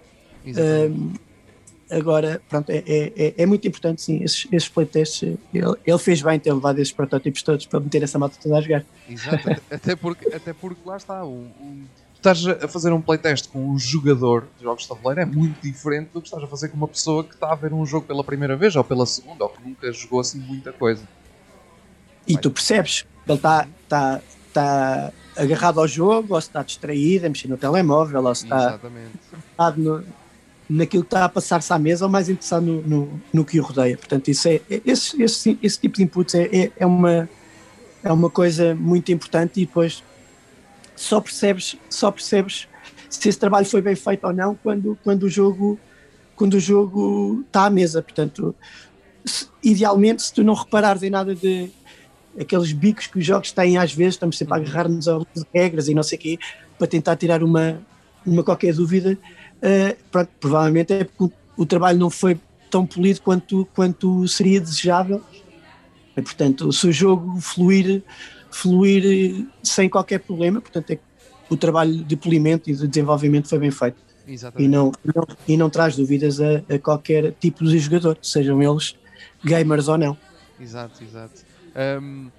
[1.90, 5.22] Agora, pronto, é, é, é, é muito importante, sim, esses, esses playtests.
[5.54, 8.62] Ele, ele fez bem ter levado esses protótipos todos para meter essa moto toda a
[8.62, 8.84] jogar.
[9.08, 11.24] Exato, até, porque, até porque lá está.
[11.24, 11.84] O, o,
[12.16, 15.62] tu estás a fazer um playtest com um jogador de jogos de tabuleiro é muito
[15.62, 18.08] diferente do que estás a fazer com uma pessoa que está a ver um jogo
[18.08, 21.08] pela primeira vez ou pela segunda ou que nunca jogou assim muita coisa.
[22.28, 24.22] E tu percebes ele está tá, tá
[25.36, 28.80] agarrado ao jogo, ou se está distraído, a mexer no telemóvel, ou se está
[29.76, 30.04] no,
[30.70, 33.64] naquilo que está a passar-se à mesa ou mais interessado no, no, no, que o
[33.64, 33.98] rodeia.
[33.98, 37.30] Portanto, isso é, é esse, esse, esse tipo de inputs é, é, é, uma,
[38.04, 40.04] é uma coisa muito importante e depois
[40.96, 42.68] só percebes, só percebes
[43.10, 45.80] se esse trabalho foi bem feito ou não quando, quando o jogo
[46.36, 48.02] quando o jogo está à mesa.
[48.02, 48.54] Portanto,
[49.24, 51.72] se, idealmente, se tu não reparares em nada de
[52.40, 55.20] aqueles bicos que os jogos têm às vezes, estamos sempre a agarrar-nos a
[55.54, 56.40] regras e não sei o quê,
[56.78, 57.80] para tentar tirar uma,
[58.26, 59.18] uma qualquer dúvida,
[59.58, 64.60] uh, pronto, provavelmente é porque o, o, trabalho não foi tão polido quanto, quanto seria
[64.60, 65.22] desejável.
[66.18, 68.02] E, portanto, se o jogo fluir,
[68.52, 71.00] fluir sem qualquer problema, portanto, é
[71.50, 73.98] o trabalho de polimento e de desenvolvimento foi bem feito.
[74.28, 74.66] Exatamente.
[74.66, 78.96] E não, não, e não traz dúvidas a, a, qualquer tipo de jogador, sejam eles
[79.44, 80.18] gamers ou não.
[80.60, 81.44] Exato, exato.
[81.76, 82.32] Um,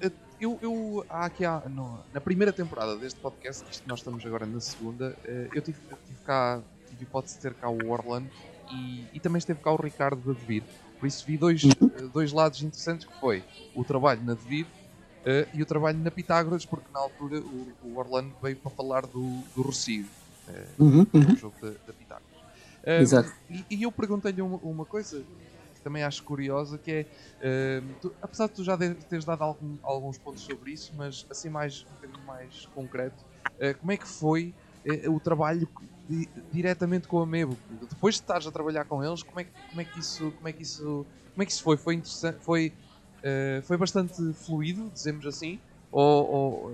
[0.00, 4.24] eh, eu, eu há aqui há, no, na primeira temporada deste podcast, que nós estamos
[4.24, 8.28] agora na segunda, uh, eu tive, tive cá, tive hipótese de ter cá o Orlando
[8.70, 10.62] e, e também esteve cá o Ricardo da Devir.
[10.98, 13.44] Por isso vi dois, uh, dois lados interessantes que foi
[13.74, 17.98] o trabalho na Devir uh, e o trabalho na Pitágoras, porque na altura o, o
[17.98, 20.06] Orlando veio para falar do, do Rocio,
[20.78, 21.36] uhum, uhum.
[21.36, 22.28] jogo da, da Pitágoras.
[23.00, 23.32] Exato.
[23.50, 25.22] E, e eu perguntei-lhe uma, uma coisa
[25.88, 27.06] também acho curiosa, que
[27.40, 31.26] é, uh, tu, apesar de tu já teres dado algum, alguns pontos sobre isso, mas
[31.30, 33.24] assim mais, um bocadinho mais concreto,
[33.54, 34.54] uh, como é que foi
[34.86, 35.66] uh, o trabalho
[36.06, 37.56] di diretamente com a Mebo?
[37.88, 40.48] Depois de estares a trabalhar com eles, como é, que, como é que isso, como
[40.48, 41.76] é que isso, como é que isso foi?
[41.78, 42.72] Foi interessante, foi,
[43.64, 45.58] foi bastante fluido, dizemos assim,
[45.90, 46.72] ou, ou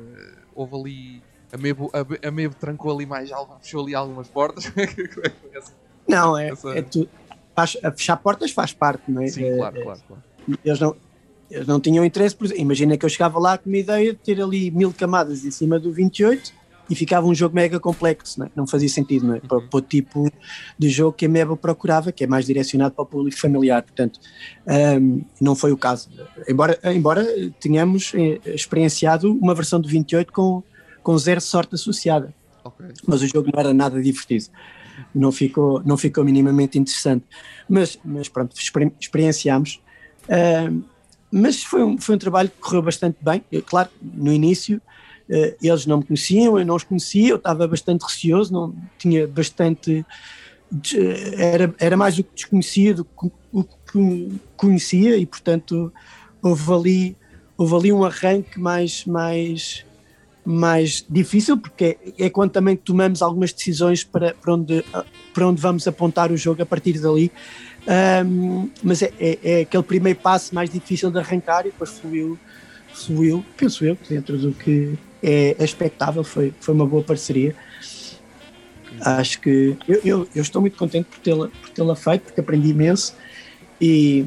[0.56, 4.64] houve ali a Mebo, a, a Mebo trancou ali mais fechou ali algumas portas?
[6.06, 7.08] Não, é, é, tu,
[7.54, 9.28] faz, a fechar portas faz parte, não é?
[9.28, 10.22] Sim, claro, claro, claro.
[10.64, 10.96] Eles não,
[11.50, 14.40] eles não tinham interesse, por imagina que eu chegava lá com uma ideia de ter
[14.42, 18.50] ali mil camadas em cima do 28 e ficava um jogo mega complexo, não, é?
[18.54, 19.40] não fazia sentido, não é?
[19.40, 20.30] Para, para, o tipo
[20.78, 24.20] de jogo que a Meba procurava, que é mais direcionado para o público familiar, portanto,
[25.00, 26.10] um, não foi o caso.
[26.46, 27.26] Embora, embora
[27.58, 30.62] tenhamos eh, experienciado uma versão do 28 com,
[31.02, 32.88] com zero sorte associada, okay.
[33.06, 34.46] mas o jogo não era nada divertido
[35.14, 37.24] não ficou, não ficou minimamente interessante.
[37.68, 38.54] Mas, mas pronto,
[39.00, 39.80] experienciámos.
[40.24, 40.82] Uh,
[41.30, 43.44] mas foi um, foi um trabalho que correu bastante bem.
[43.50, 44.80] Eu, claro, no início
[45.28, 49.26] uh, eles não me conheciam, eu não os conhecia, eu estava bastante receoso, não tinha
[49.26, 50.04] bastante.
[51.36, 55.92] Era, era mais o que desconhecia do que o que conhecia e, portanto,
[56.42, 57.16] houve ali,
[57.56, 59.86] houve ali um arranque mais, mais,
[60.44, 64.84] mais difícil, porque é, é, quando também tomamos algumas decisões para, para, onde,
[65.32, 67.32] para onde vamos apontar o jogo a partir dali.
[68.26, 72.38] Um, mas é, é, é, aquele primeiro passo mais difícil de arrancar e depois fluiu,
[72.92, 77.54] fluiu, penso eu, dentro do que é expectável, foi, foi uma boa parceria.
[79.00, 82.68] Acho que eu, eu, eu estou muito contente por tê-la por tê feito, porque aprendi
[82.68, 83.14] imenso
[83.80, 84.26] e,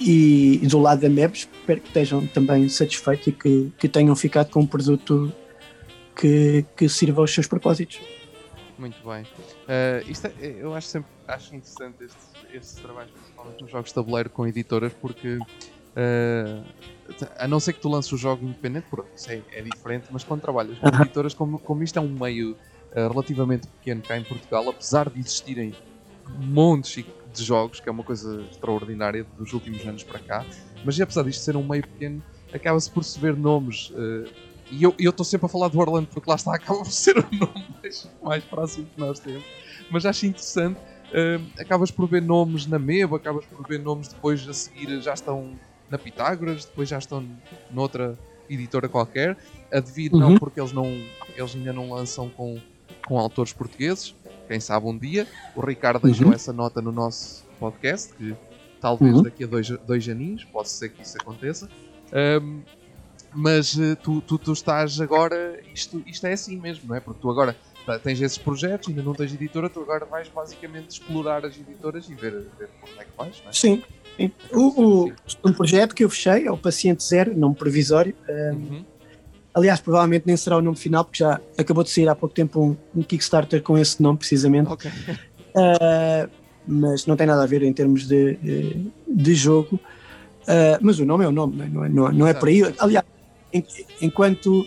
[0.00, 4.16] e, e, do lado da MEB espero que estejam também satisfeitos e que, que tenham
[4.16, 5.32] ficado com um produto
[6.16, 8.00] que, que sirva aos seus propósitos.
[8.78, 9.22] Muito bem.
[9.24, 13.94] Uh, isto é, eu acho sempre acho interessante estes, estes trabalhos, principalmente nos jogos de
[13.94, 16.64] tabuleiro com editoras, porque uh,
[17.38, 20.24] a não ser que tu lances o jogo independente, porque isso é, é diferente, mas
[20.24, 24.24] quando trabalhas com editoras, como, como isto é um meio uh, relativamente pequeno cá em
[24.24, 25.74] Portugal, apesar de existirem
[26.38, 30.46] montes de jogos, que é uma coisa extraordinária dos últimos anos para cá,
[30.84, 32.22] mas apesar disto ser um meio pequeno,
[32.52, 33.90] acaba-se por se ver nomes.
[33.90, 34.28] Uh,
[34.70, 37.26] e eu estou sempre a falar do Orlando porque lá está, acaba por ser o
[37.32, 39.44] nome mais, mais próximo que nós temos.
[39.90, 44.48] Mas acho interessante, uh, acabas por ver nomes na MEB, acabas por ver nomes depois
[44.48, 45.54] a seguir já estão
[45.90, 47.26] na Pitágoras, depois já estão
[47.70, 48.16] noutra
[48.48, 49.36] editora qualquer.
[49.72, 50.20] A Devir uhum.
[50.20, 50.86] não, porque eles, não,
[51.36, 52.60] eles ainda não lançam com,
[53.06, 54.14] com autores portugueses.
[54.50, 55.28] Quem sabe um dia.
[55.54, 56.32] O Ricardo deixou uhum.
[56.32, 58.34] essa nota no nosso podcast, que
[58.80, 59.22] talvez uhum.
[59.22, 61.68] daqui a dois, dois aninhos, pode ser que isso aconteça.
[62.42, 62.60] Um,
[63.32, 67.00] mas uh, tu, tu, tu, estás agora, isto, isto é assim mesmo, não é?
[67.00, 67.54] Porque tu agora
[68.02, 72.14] tens esses projetos, ainda não tens editora, tu agora vais basicamente explorar as editoras e
[72.14, 73.52] ver, ver como é que vais, não é?
[73.52, 73.84] Sim,
[74.50, 75.12] o, o,
[75.44, 78.16] um projeto que eu fechei é o Paciente Zero, nome provisório.
[78.28, 78.84] Um, uhum.
[79.52, 82.60] Aliás, provavelmente nem será o nome final, porque já acabou de sair há pouco tempo
[82.60, 84.70] um, um Kickstarter com esse nome, precisamente.
[84.70, 84.90] Okay.
[84.90, 86.30] Uh,
[86.66, 89.80] mas não tem nada a ver em termos de, de, de jogo.
[90.42, 92.62] Uh, mas o nome é o nome, não é, não é, não é por aí.
[92.78, 93.04] Aliás,
[94.00, 94.64] enquanto,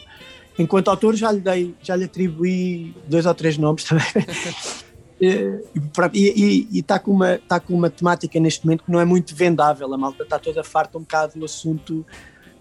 [0.60, 4.06] enquanto autor já lhe dei, já lhe atribuí dois ou três nomes também.
[5.22, 9.94] E está com, uma, tá com uma temática neste momento que não é muito vendável.
[9.94, 12.06] A malta está toda farta um bocado do assunto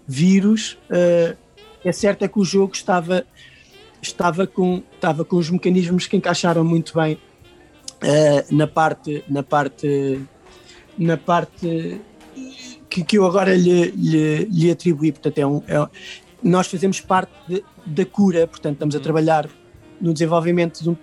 [0.07, 0.77] vírus.
[0.89, 1.35] Uh,
[1.83, 3.25] é certo é que o jogo estava,
[4.01, 9.23] estava, com, estava com os mecanismos que encaixaram muito bem uh, na parte.
[9.27, 10.21] Na parte,
[10.97, 12.01] na parte
[12.93, 15.11] que, que eu agora lhe, lhe, lhe atribuí.
[15.11, 15.89] Portanto, é um, é,
[16.43, 19.03] nós fazemos parte de, da cura, portanto, estamos a uhum.
[19.03, 19.49] trabalhar
[19.99, 20.97] no desenvolvimento de um,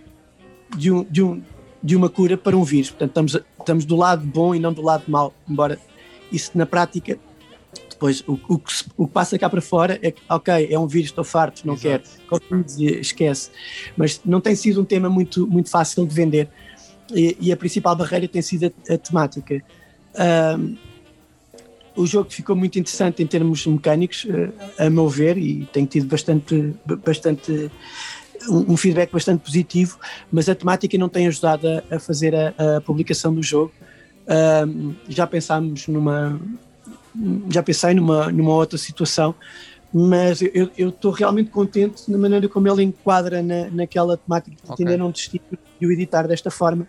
[0.77, 1.43] de, um, de, um,
[1.83, 2.91] de uma cura para um vírus.
[2.91, 5.79] Portanto, estamos, estamos do lado bom e não do lado mau, embora
[6.31, 7.19] isso na prática,
[8.01, 10.87] depois o, o, que, o que passa cá para fora é que, ok, é um
[10.87, 12.09] vírus, estou farto, não Exato.
[12.27, 13.51] quero, esquece.
[13.95, 16.49] Mas não tem sido um tema muito, muito fácil de vender
[17.15, 19.63] e, e a principal barreira tem sido a, a temática.
[20.59, 20.77] Um,
[21.95, 24.27] o jogo ficou muito interessante em termos mecânicos,
[24.79, 26.75] a meu ver, e tenho tido bastante,
[27.05, 27.71] bastante
[28.49, 29.99] um, feedback bastante positivo,
[30.33, 33.73] mas a temática não tem ajudado a, a fazer a, a, publicação do jogo.
[34.67, 36.41] Um, já pensámos numa.
[37.49, 39.35] Já pensei numa, numa outra situação,
[39.93, 44.97] mas eu estou realmente contente na maneira como ele enquadra na, naquela temática de okay.
[44.97, 45.41] não desistir
[45.81, 46.87] de o editar desta forma,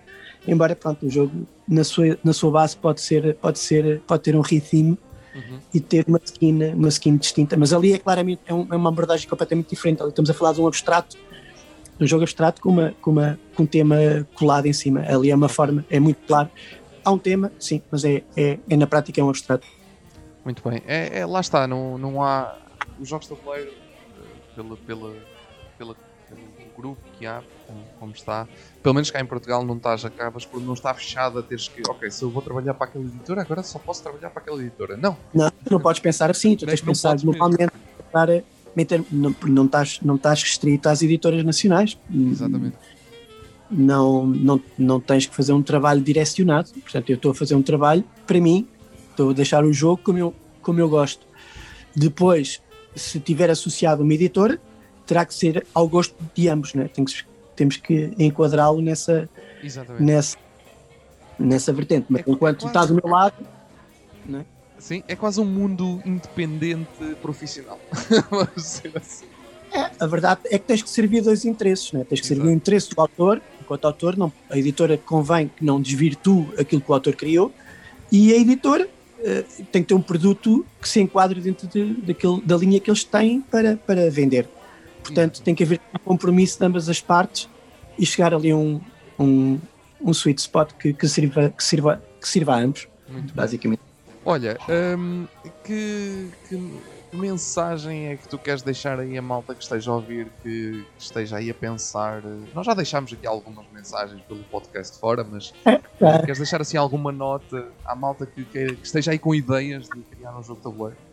[0.48, 4.36] embora pronto, o jogo na sua, na sua base pode ser, pode ser, pode ter
[4.36, 4.98] um retheme
[5.34, 5.60] uhum.
[5.74, 8.90] e ter uma skin, uma skin distinta, mas ali é claramente é, um, é uma
[8.90, 11.18] abordagem completamente diferente, ali estamos a falar de um abstrato
[12.02, 13.96] um jogo abstrato com, uma, com, uma, com um tema
[14.34, 15.02] colado em cima.
[15.08, 16.50] Ali é uma forma, é muito claro.
[17.06, 19.68] Há um tema, sim, mas é, é, é na prática é um abstrato.
[20.44, 20.82] Muito bem.
[20.86, 22.58] É, é, lá está, não, não há.
[23.00, 25.16] Os jogos de tabuleiro, eh, pela, pela,
[25.78, 25.96] pela,
[26.28, 26.42] pelo
[26.76, 28.48] grupo que há, como, como, está,
[28.82, 31.82] pelo menos cá em Portugal, não estás, acabas por não estar fechado a teres que,
[31.89, 34.98] ok, se eu vou trabalhar para aquela editora, agora só posso trabalhar para aquela editora.
[34.98, 35.18] Não.
[35.34, 37.72] Não, tu não podes pensar assim, tu tens de pensar normalmente
[39.12, 41.98] não, não, estás, não estás restrito às editoras nacionais.
[42.14, 42.78] Exatamente.
[43.70, 46.70] Não, não, não tens que fazer um trabalho direcionado.
[46.72, 48.68] Portanto, eu estou a fazer um trabalho para mim,
[49.22, 51.26] estou a deixar o jogo como eu, como eu gosto.
[51.96, 52.62] Depois,
[52.96, 54.60] se tiver associado uma editora,
[55.06, 56.88] terá que ser ao gosto de ambos, né?
[56.88, 57.24] Tem que,
[57.56, 59.30] temos que enquadrá-lo nessa,
[60.00, 60.38] nessa,
[61.38, 62.08] nessa vertente.
[62.10, 63.36] Mas é, enquanto é estás do meu lado,
[64.26, 64.46] né?
[64.80, 67.80] Sim, é quase um mundo independente profissional.
[68.32, 69.26] Vamos dizer assim.
[69.72, 72.04] É, a verdade é que tens que servir dois interesses, né?
[72.04, 75.80] tens que servir o interesse do autor, enquanto autor, não, a editora convém que não
[75.80, 77.54] desvirtue aquilo que o autor criou,
[78.12, 78.90] e a editora
[79.22, 82.90] uh, tem que ter um produto que se enquadre dentro de, daquele, da linha que
[82.90, 84.48] eles têm para, para vender.
[85.04, 87.50] Portanto, tem que haver um compromisso de ambas as partes
[87.98, 88.80] e chegar ali a um,
[89.20, 89.60] um,
[90.02, 93.80] um sweet spot que, que, sirva, que, sirva, que sirva a ambos, Muito basicamente.
[93.80, 93.92] Bem.
[94.24, 94.58] Olha,
[94.98, 95.28] hum,
[95.64, 96.56] que, que,
[97.14, 101.03] mensagem é que tu queres deixar aí a malta que esteja a ouvir, que, que
[101.03, 102.22] esteja aí a pensar?
[102.53, 106.20] Nós já deixámos aqui algumas mensagens pelo podcast fora, mas é, é.
[106.20, 110.38] queres deixar assim alguma nota à malta que, que, esteja aí com ideias de criar
[110.38, 111.12] um jogo de tabuleiro?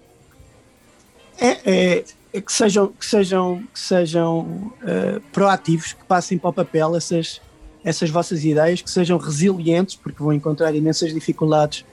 [1.40, 6.52] é, é, é que sejam, que sejam, que sejam uh, proativos, que passem para o
[6.52, 7.40] papel essas,
[7.84, 11.84] essas vossas ideias, que sejam resilientes, porque vão encontrar imensas dificuldades,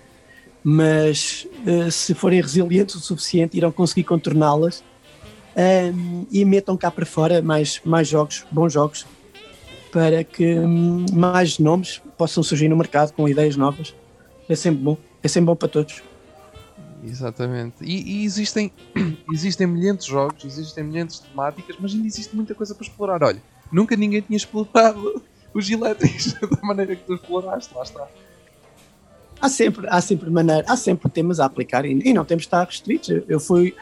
[0.67, 4.83] mas uh, se forem resilientes o suficiente, irão conseguir contorná-las
[5.55, 9.05] um, e metam cá para fora mais, mais jogos, bons jogos,
[9.91, 13.93] para que um, mais nomes possam surgir no mercado com ideias novas.
[14.49, 16.01] É sempre bom, é sempre bom para todos.
[17.03, 17.83] Exatamente.
[17.83, 18.71] E, e, existem,
[19.31, 23.23] existem milhentos jogos, existem milhentos temáticas, mas ainda existe muita coisa para explorar.
[23.23, 23.41] Olha,
[23.71, 25.21] nunca ninguém tinha explorado
[25.53, 28.07] os elétricos da maneira que tu exploraste, lá está.
[29.45, 32.47] Há sempre, há sempre maneira, há sempre temas a aplicar e, e não temos de
[32.47, 33.09] estar restritos.
[33.27, 33.75] Eu fui,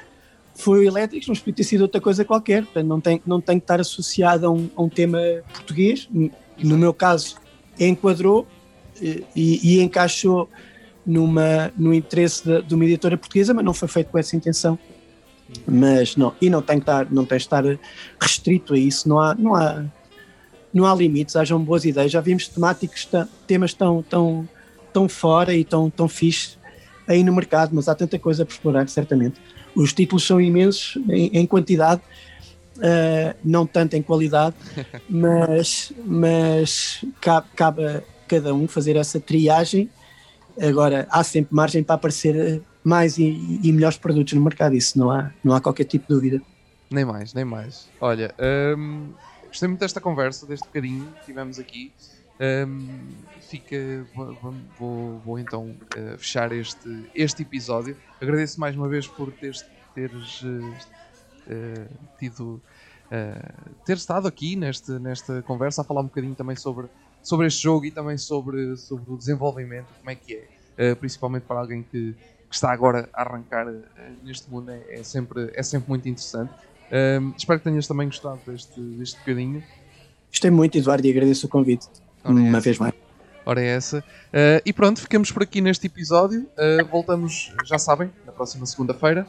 [0.55, 3.63] fui elétricos, mas podia ter sido outra coisa qualquer, portanto não tem, não tem que
[3.63, 5.19] estar associado a um, a um tema
[5.53, 6.09] português.
[6.61, 7.37] No meu caso,
[7.79, 8.45] enquadrou
[9.01, 9.25] e,
[9.63, 10.49] e encaixou
[11.05, 14.77] numa, no interesse de, de uma editora portuguesa, mas não foi feito com essa intenção.
[15.65, 17.63] Mas não, e não tem que estar, não tem que estar
[18.19, 19.85] restrito a isso, não há, não há,
[20.73, 22.11] não há limites, hajam boas ideias.
[22.11, 23.07] Já vimos temáticos,
[23.47, 24.45] temas tão, tão,
[24.93, 26.57] tão fora e tão, tão fixe
[27.07, 29.41] aí no mercado, mas há tanta coisa por explorar, certamente.
[29.75, 32.01] Os títulos são imensos em, em quantidade,
[32.77, 34.55] uh, não tanto em qualidade,
[35.09, 39.89] mas, mas cabe, cabe a cada um fazer essa triagem
[40.59, 45.09] Agora, há sempre margem para aparecer mais e, e, melhores produtos no mercado, isso não
[45.09, 46.41] há, não há qualquer tipo de dúvida.
[46.91, 47.89] Nem mais, nem mais.
[47.99, 48.33] Olha,
[48.77, 49.09] hum,
[49.47, 51.91] gostei muito desta conversa, deste bocadinho que tivemos aqui.
[52.67, 53.09] Hum,
[53.41, 54.37] fica, vou,
[54.77, 57.95] vou, vou então uh, fechar este, este episódio.
[58.19, 59.65] Agradeço mais uma vez por teres,
[59.95, 60.75] teres uh,
[61.47, 61.89] uh,
[62.19, 62.61] tido.
[63.85, 66.87] ter estado aqui neste, nesta conversa a falar um bocadinho também sobre
[67.23, 70.35] sobre este jogo e também sobre, sobre o desenvolvimento, como é que
[70.77, 73.81] é, uh, principalmente para alguém que, que, está agora a arrancar uh,
[74.21, 76.51] neste mundo, é, é, sempre, é sempre muito interessante.
[76.51, 79.63] Uh, espero que tenhas também gostado deste, deste bocadinho.
[80.29, 81.87] Gostei muito, Eduardo, e agradeço o convite
[82.23, 82.93] Ora uma é vez mais.
[83.45, 83.99] Ora é essa.
[83.99, 86.47] Uh, e pronto, ficamos por aqui neste episódio.
[86.89, 89.27] voltamos, já sabem, na próxima segunda-feira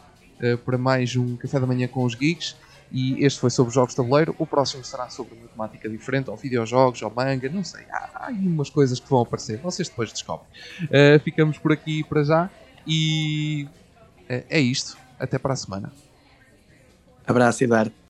[0.64, 2.56] para mais um Café da Manhã com os Geeks.
[2.94, 4.36] E este foi sobre jogos de tabuleiro.
[4.38, 7.84] O próximo será sobre uma temática diferente, ou videojogos, ou manga, não sei.
[7.90, 9.58] Há, há umas coisas que vão aparecer.
[9.58, 10.46] Vocês depois descobrem.
[10.84, 12.50] Uh, ficamos por aqui para já.
[12.86, 13.66] E
[14.30, 14.96] uh, é isto.
[15.18, 15.92] Até para a semana.
[17.26, 18.03] Abraço, Eduardo.